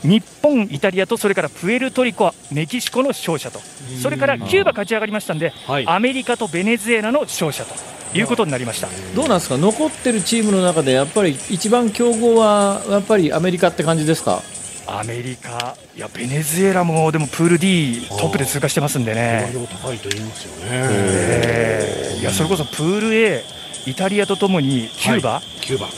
[0.02, 3.60] 日本、イタリアとそれからプエルトリコ、メキシコの勝者と、
[4.02, 5.86] それからキューバ勝ち上がりましたんで、はい。
[5.86, 7.74] アメリカとベネズエラの勝者と
[8.14, 8.88] いうことになりました。
[9.14, 14.42] どうなんですか、残ってるチームの中で、やっぱり一番強豪はやっぱりアメリカって感じですか？
[14.86, 20.68] アメリカ、いやベネズエラもでもプール D トップで通過してますんでね、量高いと言いますよね。
[20.70, 22.20] えー。
[22.20, 23.42] いやそれこそプール A、
[23.86, 25.88] イタリアとともにキューバ、9番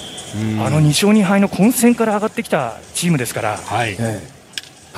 [0.65, 3.97] あの2勝2敗の混戦から上がってきたチームですから、はい。
[3.99, 4.36] え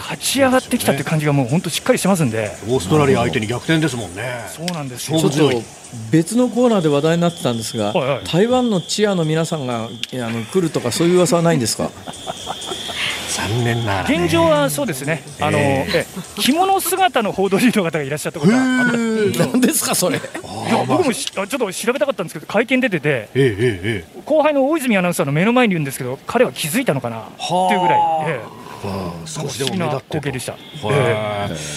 [0.00, 4.44] 勝ち上がってきたっていう感じがもう本当しっかりしてますんで、オーストラリア相手に逆転ですもんね。
[4.48, 5.30] そうなんですえよ。
[5.30, 5.62] ちょっと
[6.10, 8.24] 別のコーナーで話題になってたんですが、はいはい。
[8.24, 11.90] 台湾のチアの皆さんがあの来るとか、そういう噂はないんですか？
[13.30, 14.24] 残念ながらね。
[14.24, 16.06] 現状はそうですね、あのええ。
[16.40, 20.18] 着物姿の報道陣の方がいらっしゃったことはあったなんですか、それ。
[20.18, 28.67] いや僕もちょっと調べたかったんですけど、会見出てて、えええええ後輩の大泉アナウンサーの目の前にいるんですけど、彼は気づいたのかなっていうぐらい、えええ
[29.26, 30.56] 少しでも目立って光景でした。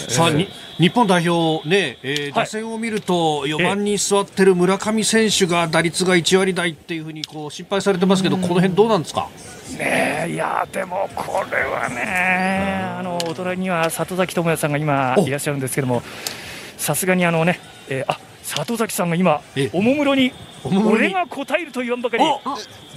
[0.09, 0.47] さあ、に
[0.77, 1.97] 日本代表ね、
[2.33, 9.27] 打線を見ると4番に座ってる村上選手が打率が1割台っていうふうにこう心配されてますけど、この辺どうなんですか？
[9.75, 15.27] えねえいやでもこれはね、あのお隣には里崎智也さんが今お。
[15.27, 16.01] いらっしゃるんですけども、
[16.77, 18.19] さすがにあのね、えーあ
[18.55, 20.31] 里崎さんが今えおもむろに
[20.63, 22.39] 俺が答えると言わんばかりお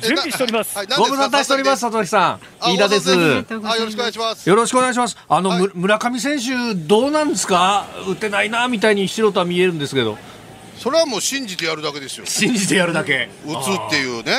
[0.07, 0.77] 準備しております。
[0.77, 2.41] はい、ご無沙汰しております、里崎さん。
[2.61, 3.11] あ飯田です。
[3.11, 4.51] あ、よろしくお願いします。
[4.51, 5.17] ろしくお願いします。
[5.27, 5.61] あの、はい。
[5.63, 7.87] む村上選手、どうなんですか？
[8.07, 10.19] 打てないな、みたいに素人は見えるんですけど、
[10.79, 12.27] それはもう信じてやるだけですよ。
[12.27, 13.29] 信じてやるだけ。
[13.47, 14.33] 打つっていうね。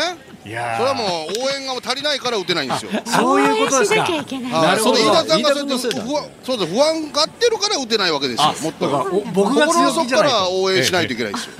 [0.45, 0.77] いやー。
[0.77, 1.07] それはもう
[1.45, 2.91] 応援が足りないから打てないんですよ。
[3.05, 4.01] そういうことですか。
[4.01, 4.53] 応援しなきゃいけない。
[4.53, 4.97] あなるほど。
[4.97, 8.43] その飯田さんがそうや不安そうです不安がってるから打てないわけですよ。
[8.43, 8.55] あ。
[8.61, 8.85] もっと。
[8.85, 9.03] だか。
[9.05, 10.35] らお僕が強気じゃないと。
[10.35, 11.51] ら応援しないといけないですよ。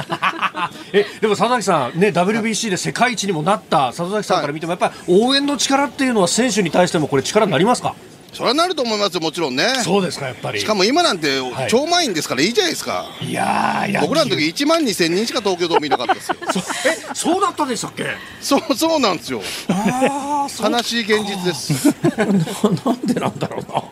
[0.94, 7.96] えでも佐々木さん、ね、WBC で世界一にもなった佐々木さんから見ても、やっぱり応援の力っていうのは選手に対してもこれ力になりますか？
[8.36, 9.68] それはなると思いますよもちろんね。
[9.84, 13.06] そうですかやっぱりしかも今なんてはい超満員ですからいいじゃないですか。
[13.22, 16.36] いや僕らの時1万2000人しか東京ドームいなかったですよ。
[16.54, 18.06] そえそうだったでしたっけ？
[18.42, 19.42] そうそうなんですよ。
[19.70, 21.94] ああ悲しい現実です。
[22.16, 23.84] なんでなんだろうな。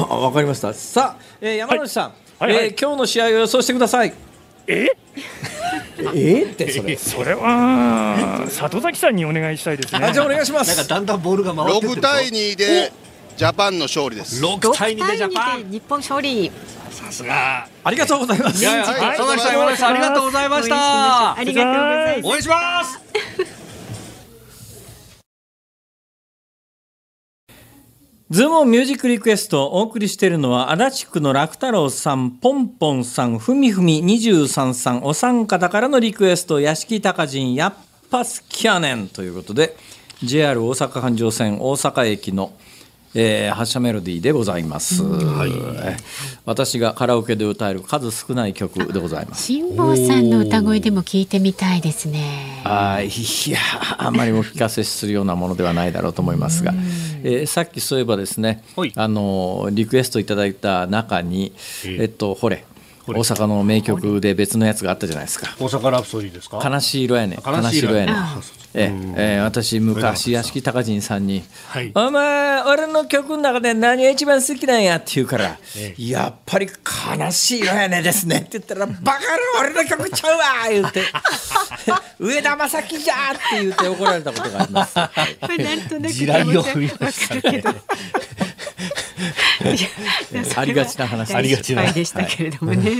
[0.00, 0.72] まあわかりました。
[0.74, 4.12] さあ、えー山内さん、えー今日の試合を予想してください。
[4.66, 4.86] え？
[5.98, 6.02] え？
[6.04, 6.96] ー、ってそれ。
[6.96, 10.88] それは里崎さんにお願いしたいですねあじゃあお願いしまなんかす。
[10.88, 12.92] だんだんボールが回ってる6対2で
[13.38, 14.44] ジャパンの勝利です。
[14.44, 15.70] 6対2でジャパン。
[15.70, 16.50] で日本勝利。
[16.90, 17.68] さすが。
[17.84, 18.60] ありがとうございます。
[18.60, 21.36] いやはい佐々木さん山内さんありがとうございました。
[21.36, 22.26] ありがとうございます。
[22.26, 22.98] 応援します。
[28.28, 37.74] ズームオンミュージックリクエストをお送りしているのは足立区の楽太郎さん、ポンポンさん、ふみふみ23さん、お三方からのリクエスト、屋敷隆人やっ
[38.10, 39.06] ぱ好きやねん。
[39.06, 39.76] ということで、
[40.24, 42.50] JR 大阪環状線大阪駅の、
[43.20, 45.02] えー発車メロディーでございます、
[45.82, 45.96] え
[46.44, 49.42] 私がカラオケで歌える数少ない曲でございます。
[49.46, 52.62] 辛坊さんの歌声でも聞いてみたいですね。
[52.64, 53.58] あーいや
[53.98, 56.72] あんまりお聞かせするようなものではないだろうと思いますが、
[57.24, 58.92] えーさっきそういえばですねはい。
[58.94, 61.52] あのリクエストいただいた中に、
[61.84, 62.02] ええ。
[62.02, 62.64] えっとほれ
[63.14, 65.54] 大阪の名曲で別のやつがあったじゃないですか。
[65.58, 66.60] 大阪ラプソディですか？
[66.66, 68.18] 悲しい色やね悲しい色やねね
[68.74, 69.14] ええ。
[69.36, 76.68] えー私昔屋敷隆人さんにはい「お前俺の曲の中で何が一番好きなんや」って言うからえ「やっぱり
[77.18, 79.26] 悲しい色やねですね」って言ったら「バカ野
[79.64, 81.02] 郎俺の曲ちゃうわ」言うて
[82.20, 84.94] 「上田正樹じゃ!」って言って怒られたことがあります。
[84.94, 85.00] こ
[85.56, 87.40] れなんとなく地雷を踏みましたね。
[87.40, 87.74] わかるけど
[90.56, 92.92] ありがちな話ありがちな大失敗でしたけれどもね。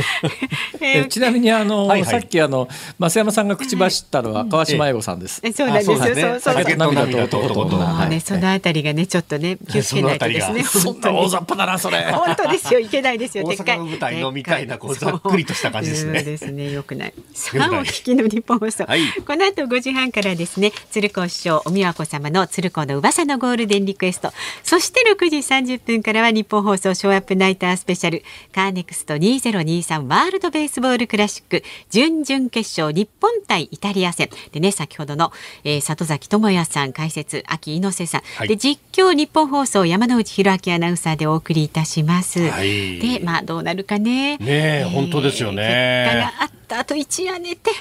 [0.80, 5.40] ええちなみにあの、はいはいさっきあの増山さんが口走ったのは川島英語さんです。
[5.44, 5.96] えそうなんですよ。
[5.96, 8.20] あそうそうそう酒と涙と男と女。
[8.20, 10.62] そのあたりがね、ちょっとね、気をつけないとですね。
[10.64, 12.02] そんな大雑把だなそれ。
[12.12, 13.44] 本当ですよ、いけないですよ。
[13.44, 17.14] 大阪の舞台のみたいなこうざっくりとした感じですねそうですね、よくない。
[17.34, 18.84] さあ、お聞きの日本放送。
[18.84, 24.32] はいこの後5時半からですね、鶴子師匠、おみわこ様の鶴子の噂のゴールデンリクエスト。
[24.62, 28.22] そして6時30分からは日本放送ショーアップナイタースペシャル。
[28.54, 34.28] カーネクスト2023ワールドベースボールクラシック準々決勝日本対イタリア戦。
[34.52, 35.32] でね、先ほどの、
[35.64, 38.20] えー里崎智也さん解説、秋猪瀬さん。
[38.36, 42.48] はいで、実況日本放送山内弘明アナウンサーでお送りいたします。
[42.48, 44.36] はいで、まあどうなるかね。
[44.36, 47.72] ねえ本当ですよね結果があった後一夜寝て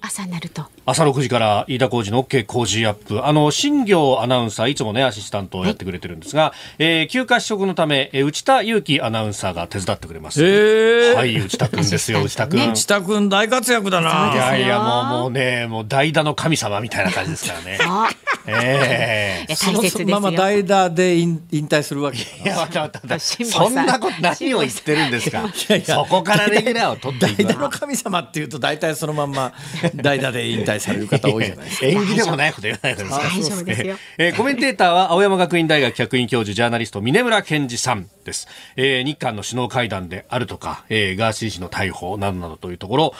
[0.00, 0.73] 朝になると。
[0.86, 3.26] 朝6時から飯田浩二の OK 工事アップ。
[3.26, 10.42] あの、新業アナウンサー、いつもね、アシスタントをやってくれてるんですが、えー休暇取得のため、えー内田祐樹アナウンサーが手伝ってくれます。
[10.42, 12.58] はい、内田くんですよ、 内田くん。
[12.58, 14.32] スタントね内田君大活躍だいな。
[14.36, 17.78] やいや、もう、もうね、もう代打の神様みたいな感じですからね。
[17.86, 18.10] あ、
[18.46, 19.82] ええいやその。
[20.06, 25.50] まま代打で引引退するわけだいや、待って待って待って辛坊さんそんなこと何を言ってるんですか。
[25.68, 29.52] やいやそこからレギュラーを取って代打の神様っていうと大体そのまんま
[29.94, 31.86] 代打で引退される方多いじゃないですか。
[31.88, 33.18] 演技でもないこと言わないですか。
[33.18, 33.96] 大丈夫ですよ。
[34.18, 43.14] えーコメンテーターは青山学院大学客員教授ジャーナリスト峰村健二さんです、えー日韓の首脳会談であるとか、えーガーシー氏の逮捕などなどというところ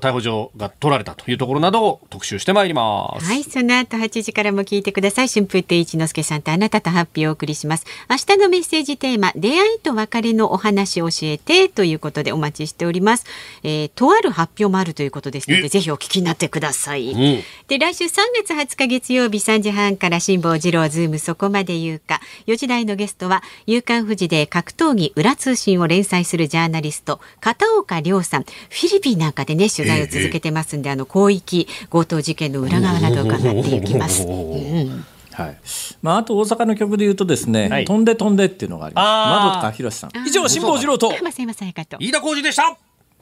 [0.00, 5.28] 逮捕状が取られたというところなどを特集してまいります、はい、その後8時からも聞いてください。
[5.28, 7.86] 春風亭一之輔さんとあなたとハッピーをお送りします。
[8.08, 13.24] 明日のメッセージテーマ、出会いと別れのお話を教えてということでお待ちしております。
[13.62, 15.62] えーとある発表もあるということですのえ？
[15.62, 17.12] で、ぜひお聞きになってください。
[17.12, 18.10] んで、来週3
[18.44, 22.20] 月20日月曜日3時半から辛坊治郎ズームそこまで言うか。
[22.46, 28.42] 4時台のゲストは、夕刊富士で格闘技裏通信を連載するジャーナリスト、片岡亮さん。
[28.42, 34.24] フィリピンなんかでね、取材を続けてますんで、あの、広域強盗事件の裏側などを伺っていきます。
[34.24, 35.56] うんはい。
[36.02, 39.46] まああと大阪の曲で言うとですね、はい飛んで飛んでっていうのがあります。
[39.48, 40.10] 窓かひろしさん。
[40.26, 41.96] 以上辛坊治郎と山瀬山さやかと。
[41.98, 42.76] 飯田浩二でした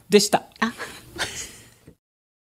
[0.09, 0.43] でした。
[0.59, 0.73] あ